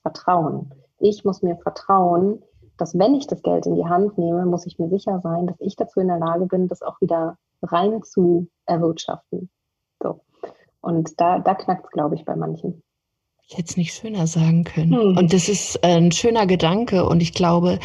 vertrauen. 0.00 0.72
Ich 0.98 1.24
muss 1.24 1.42
mir 1.42 1.56
vertrauen, 1.56 2.42
dass 2.78 2.98
wenn 2.98 3.14
ich 3.14 3.26
das 3.26 3.42
Geld 3.42 3.66
in 3.66 3.74
die 3.74 3.84
Hand 3.84 4.16
nehme, 4.16 4.46
muss 4.46 4.66
ich 4.66 4.78
mir 4.78 4.88
sicher 4.88 5.20
sein, 5.20 5.46
dass 5.46 5.60
ich 5.60 5.76
dazu 5.76 6.00
in 6.00 6.08
der 6.08 6.18
Lage 6.18 6.46
bin, 6.46 6.68
das 6.68 6.82
auch 6.82 7.00
wieder 7.02 7.36
rein 7.62 8.02
zu 8.02 8.48
erwirtschaften. 8.64 9.50
So. 10.02 10.20
Und 10.80 11.20
da, 11.20 11.38
da 11.38 11.54
knackt 11.54 11.84
es, 11.84 11.90
glaube 11.90 12.14
ich, 12.14 12.24
bei 12.24 12.36
manchen. 12.36 12.82
Ich 13.48 13.56
hätte 13.56 13.70
es 13.70 13.76
nicht 13.76 13.94
schöner 13.94 14.26
sagen 14.26 14.64
können. 14.64 14.92
Hm. 14.92 15.16
Und 15.16 15.32
das 15.32 15.48
ist 15.48 15.82
ein 15.84 16.10
schöner 16.10 16.46
Gedanke. 16.46 17.06
Und 17.06 17.22
ich 17.22 17.32
glaube, 17.32 17.78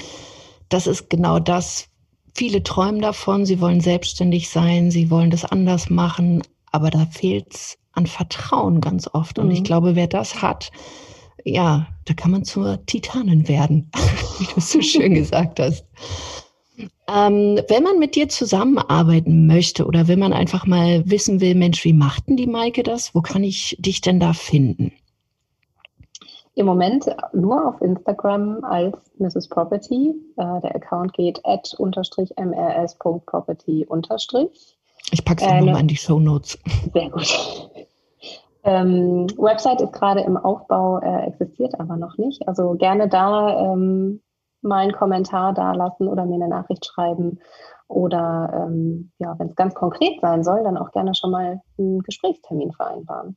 das 0.70 0.88
ist 0.88 1.10
genau 1.10 1.40
das. 1.40 1.88
Viele 2.34 2.64
träumen 2.64 3.02
davon, 3.02 3.46
sie 3.46 3.60
wollen 3.60 3.82
selbstständig 3.82 4.50
sein, 4.50 4.90
sie 4.90 5.12
wollen 5.12 5.30
das 5.30 5.44
anders 5.44 5.90
machen, 5.90 6.44
aber 6.72 6.90
da 6.90 7.06
fehlt 7.06 7.54
es 7.54 7.78
an 7.92 8.08
Vertrauen 8.08 8.80
ganz 8.80 9.10
oft. 9.12 9.38
Und 9.38 9.48
mhm. 9.48 9.52
ich 9.52 9.58
hm. 9.60 9.66
glaube, 9.66 9.96
wer 9.96 10.08
das 10.08 10.42
hat, 10.42 10.72
ja, 11.44 11.88
da 12.06 12.14
kann 12.14 12.32
man 12.32 12.44
zur 12.44 12.84
Titanin 12.86 13.48
werden, 13.48 13.92
wie 14.40 14.46
du 14.46 14.54
es 14.58 14.72
so 14.72 14.82
schön 14.82 15.14
gesagt 15.14 15.60
hast. 15.60 15.86
Ähm, 17.08 17.60
wenn 17.68 17.84
man 17.84 18.00
mit 18.00 18.16
dir 18.16 18.30
zusammenarbeiten 18.30 19.46
möchte 19.46 19.86
oder 19.86 20.08
wenn 20.08 20.18
man 20.18 20.34
einfach 20.34 20.66
mal 20.66 21.04
wissen 21.06 21.42
will, 21.42 21.54
Mensch, 21.54 21.84
wie 21.84 21.94
macht 21.94 22.30
denn 22.30 22.38
die 22.38 22.48
Maike 22.48 22.82
das? 22.82 23.14
Wo 23.14 23.22
kann 23.22 23.44
ich 23.44 23.76
dich 23.80 24.02
denn 24.02 24.20
da 24.20 24.34
finden? 24.34 24.94
Im 26.56 26.66
Moment 26.66 27.06
nur 27.34 27.68
auf 27.68 27.82
Instagram 27.82 28.64
als 28.64 28.98
Mrs. 29.20 29.48
Property. 29.48 30.14
Äh, 30.38 30.62
der 30.62 30.76
Account 30.76 31.14
geht 31.14 31.40
at 31.46 31.74
unterstrich 31.78 32.34
mrs.property 32.38 33.86
unterstrich. 33.88 34.78
Ich 35.12 35.24
packe 35.24 35.44
es 35.44 35.48
auch 35.48 35.54
äh, 35.54 35.62
nochmal 35.62 35.82
in 35.82 35.88
die 35.88 35.96
Show 35.96 36.20
Notes. 36.20 36.60
Sehr 36.94 37.10
gut. 37.10 37.72
Ähm, 38.64 39.26
Website 39.38 39.82
ist 39.82 39.94
gerade 39.94 40.22
im 40.22 40.38
Aufbau, 40.38 41.00
äh, 41.00 41.26
existiert 41.26 41.80
aber 41.80 41.98
noch 41.98 42.18
nicht. 42.18 42.48
Also 42.48 42.76
gerne 42.76 43.10
da 43.10 43.74
ähm, 43.74 44.22
mal 44.62 44.84
einen 44.84 44.92
Kommentar 44.92 45.54
da 45.54 45.74
lassen 45.74 46.08
oder 46.08 46.26
mir 46.26 46.36
eine 46.36 46.48
Nachricht 46.48 46.86
schreiben. 46.86 47.40
Oder 47.88 48.68
ähm, 48.68 49.12
ja, 49.18 49.36
wenn 49.40 49.50
es 49.50 49.56
ganz 49.56 49.74
konkret 49.74 50.22
sein 50.22 50.44
soll, 50.44 50.64
dann 50.64 50.78
auch 50.78 50.92
gerne 50.92 51.16
schon 51.16 51.32
mal 51.32 51.62
einen 51.78 52.02
Gesprächstermin 52.04 52.72
vereinbaren. 52.72 53.36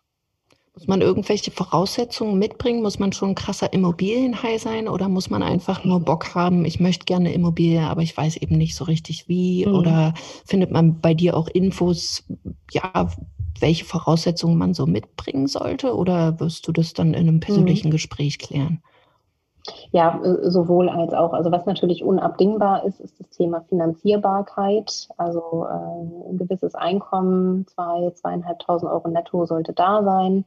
Muss 0.74 0.88
man 0.88 1.02
irgendwelche 1.02 1.52
Voraussetzungen 1.52 2.36
mitbringen? 2.36 2.82
Muss 2.82 2.98
man 2.98 3.12
schon 3.12 3.30
ein 3.30 3.34
krasser 3.36 3.72
Immobilienhai 3.72 4.58
sein 4.58 4.88
oder 4.88 5.08
muss 5.08 5.30
man 5.30 5.44
einfach 5.44 5.84
nur 5.84 6.00
Bock 6.00 6.34
haben, 6.34 6.64
ich 6.64 6.80
möchte 6.80 7.04
gerne 7.04 7.32
Immobilie, 7.32 7.82
aber 7.82 8.02
ich 8.02 8.16
weiß 8.16 8.38
eben 8.38 8.58
nicht 8.58 8.74
so 8.74 8.82
richtig 8.84 9.28
wie? 9.28 9.64
Mhm. 9.66 9.74
Oder 9.74 10.14
findet 10.44 10.72
man 10.72 11.00
bei 11.00 11.14
dir 11.14 11.36
auch 11.36 11.46
Infos, 11.46 12.24
ja, 12.72 13.08
welche 13.60 13.84
Voraussetzungen 13.84 14.58
man 14.58 14.74
so 14.74 14.86
mitbringen 14.86 15.46
sollte? 15.46 15.94
Oder 15.94 16.40
wirst 16.40 16.66
du 16.66 16.72
das 16.72 16.92
dann 16.92 17.14
in 17.14 17.28
einem 17.28 17.38
persönlichen 17.38 17.88
mhm. 17.88 17.92
Gespräch 17.92 18.40
klären? 18.40 18.82
Ja, 19.92 20.20
äh, 20.22 20.50
sowohl 20.50 20.88
als 20.88 21.14
auch. 21.14 21.32
Also 21.32 21.50
was 21.50 21.64
natürlich 21.64 22.04
unabdingbar 22.04 22.84
ist, 22.84 23.00
ist 23.00 23.18
das 23.18 23.30
Thema 23.30 23.62
Finanzierbarkeit. 23.62 25.08
Also 25.16 25.66
äh, 25.66 26.30
ein 26.30 26.38
gewisses 26.38 26.74
Einkommen, 26.74 27.66
zwei, 27.66 28.10
zweieinhalbtausend 28.10 28.90
Euro 28.90 29.08
netto 29.08 29.46
sollte 29.46 29.72
da 29.72 30.02
sein. 30.02 30.44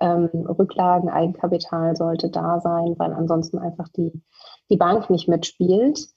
Ähm, 0.00 0.30
Rücklagen, 0.58 1.10
Eigenkapital 1.10 1.96
sollte 1.96 2.30
da 2.30 2.60
sein, 2.60 2.94
weil 2.98 3.12
ansonsten 3.12 3.58
einfach 3.58 3.88
die, 3.88 4.22
die 4.70 4.76
Bank 4.76 5.10
nicht 5.10 5.28
mitspielt. 5.28 6.08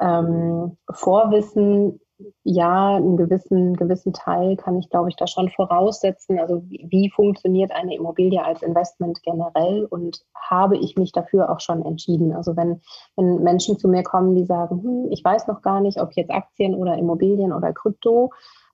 Ähm, 0.00 0.76
Vorwissen 0.90 2.00
ja, 2.44 2.96
einen 2.96 3.16
gewissen, 3.16 3.74
gewissen 3.74 4.12
Teil 4.12 4.56
kann 4.56 4.78
ich, 4.78 4.88
glaube 4.88 5.08
ich, 5.08 5.16
da 5.16 5.26
schon 5.26 5.50
voraussetzen. 5.50 6.38
Also 6.38 6.62
wie, 6.68 6.86
wie, 6.88 7.10
funktioniert 7.10 7.72
eine 7.72 7.94
Immobilie 7.94 8.44
als 8.44 8.62
Investment 8.62 9.22
generell 9.22 9.86
und 9.86 10.24
habe 10.34 10.76
ich 10.76 10.96
mich 10.96 11.12
dafür 11.12 11.50
auch 11.50 11.60
schon 11.60 11.84
entschieden? 11.84 12.32
Also 12.32 12.56
wenn, 12.56 12.80
wenn 13.16 13.42
Menschen 13.42 13.78
zu 13.78 13.88
mir 13.88 14.04
kommen, 14.04 14.34
die 14.36 14.44
sagen, 14.44 14.82
hm, 14.82 15.08
ich 15.10 15.24
weiß 15.24 15.48
noch 15.48 15.62
gar 15.62 15.80
nicht, 15.80 16.00
ob 16.00 16.12
jetzt 16.12 16.30
Aktien 16.30 16.74
oder 16.74 16.96
Immobilien 16.96 17.52
oder 17.52 17.72
Krypto, 17.72 18.30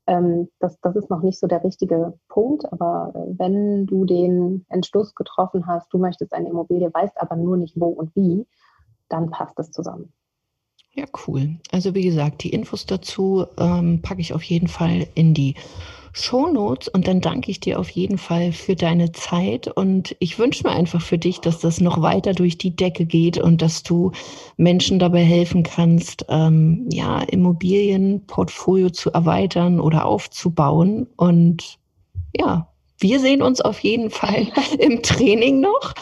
ähm, 0.07 0.50
das, 0.59 0.79
das 0.81 0.96
ist 0.96 1.09
noch 1.09 1.22
nicht 1.22 1.38
so 1.38 1.46
der 1.46 1.64
richtige 1.64 2.18
Punkt. 2.29 2.70
Aber 2.72 3.12
äh, 3.14 3.38
wenn 3.38 3.87
du 3.87 4.05
den 4.05 4.66
Entschluss 4.68 5.14
getroffen 5.14 5.66
hast, 5.66 5.92
du 5.92 5.98
möchtest 5.98 6.35
eine 6.35 6.48
Immobilie, 6.48 6.92
weißt 6.92 7.20
aber 7.20 7.37
nur 7.37 7.57
nicht 7.57 7.81
wo 7.81 7.87
und 7.88 8.14
wie, 8.14 8.46
dann 9.09 9.31
passt 9.31 9.59
es 9.59 9.70
zusammen. 9.70 10.12
Ja, 11.01 11.07
cool. 11.27 11.57
Also 11.71 11.95
wie 11.95 12.03
gesagt, 12.03 12.43
die 12.45 12.51
Infos 12.51 12.85
dazu 12.85 13.47
ähm, 13.59 14.03
packe 14.03 14.21
ich 14.21 14.35
auf 14.35 14.43
jeden 14.43 14.69
Fall 14.69 15.07
in 15.15 15.33
die 15.33 15.55
Show 16.13 16.47
Notes 16.47 16.89
und 16.89 17.09
dann 17.09 17.23
danke 17.23 17.51
ich 17.51 17.59
dir 17.59 17.81
auf 17.81 17.89
jeden 17.89 18.19
Fall 18.19 18.53
für 18.53 18.77
deine 18.77 19.11
Zeit 19.13 19.67
und 19.67 20.15
ich 20.19 20.39
wünsche 20.39 20.69
mir 20.69 20.75
einfach 20.75 21.01
für 21.01 21.17
dich, 21.17 21.41
dass 21.41 21.59
das 21.59 21.81
noch 21.81 22.03
weiter 22.03 22.35
durch 22.35 22.59
die 22.59 22.77
Decke 22.77 23.07
geht 23.07 23.39
und 23.39 23.63
dass 23.63 23.83
du 23.83 24.13
Menschen 24.59 24.99
dabei 24.99 25.23
helfen 25.23 25.63
kannst, 25.63 26.27
ähm, 26.29 26.87
ja, 26.93 27.21
Immobilienportfolio 27.23 28.91
zu 28.91 29.11
erweitern 29.11 29.81
oder 29.81 30.05
aufzubauen 30.05 31.07
und 31.17 31.79
ja, 32.37 32.69
wir 32.99 33.21
sehen 33.21 33.41
uns 33.41 33.63
auf 33.63 33.81
jeden 33.81 34.11
Fall 34.11 34.49
im 34.79 35.01
Training 35.01 35.61
noch 35.61 35.95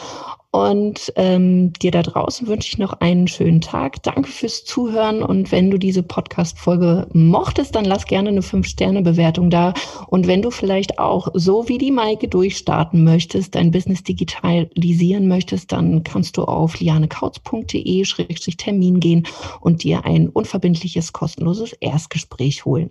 Und 0.51 1.13
ähm, 1.15 1.73
dir 1.73 1.91
da 1.91 2.01
draußen 2.01 2.47
wünsche 2.47 2.69
ich 2.69 2.79
noch 2.79 2.93
einen 3.01 3.27
schönen 3.27 3.61
Tag. 3.61 4.01
Danke 4.01 4.31
fürs 4.31 4.65
Zuhören. 4.65 5.21
Und 5.21 5.51
wenn 5.51 5.69
du 5.69 5.77
diese 5.77 6.01
Podcast-Folge 6.01 7.05
mochtest, 7.13 7.75
dann 7.75 7.85
lass 7.85 8.05
gerne 8.05 8.29
eine 8.29 8.41
5-Sterne-Bewertung 8.41 9.51
da. 9.51 9.75
Und 10.07 10.25
wenn 10.25 10.41
du 10.41 10.49
vielleicht 10.49 10.97
auch 10.97 11.27
so 11.35 11.69
wie 11.69 11.77
die 11.77 11.91
Maike 11.91 12.27
durchstarten 12.27 13.03
möchtest, 13.03 13.53
dein 13.53 13.69
Business 13.69 14.01
digitalisieren 14.01 15.27
möchtest, 15.27 15.71
dann 15.71 16.03
kannst 16.03 16.35
du 16.37 16.45
auf 16.45 16.79
lianekautz.de-termin 16.79 18.99
gehen 18.99 19.27
und 19.61 19.83
dir 19.83 20.03
ein 20.05 20.29
unverbindliches, 20.29 21.13
kostenloses 21.13 21.73
Erstgespräch 21.73 22.65
holen. 22.65 22.89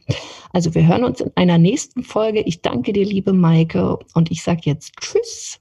Also 0.53 0.77
wir 0.77 0.87
hören 0.87 1.03
uns 1.03 1.21
in 1.21 1.33
einer 1.35 1.59
nächsten 1.59 2.05
Folge. 2.05 2.43
Ich 2.43 2.63
danke 2.63 2.93
dir, 2.93 3.05
liebe 3.05 3.33
Maike, 3.33 3.99
und 4.15 4.31
ich 4.31 4.45
sage 4.45 4.61
jetzt 4.65 4.93
Tschüss. 5.01 5.59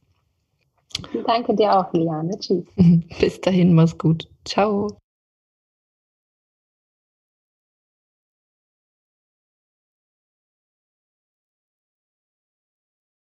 Danke 1.26 1.56
dir 1.56 1.78
auch, 1.78 1.92
Liane. 1.94 2.38
Tschüss. 2.40 2.66
Bis 3.20 3.42
dahin, 3.42 3.74
mach's 3.74 3.98
gut. 3.98 4.28
Ciao. 4.46 4.98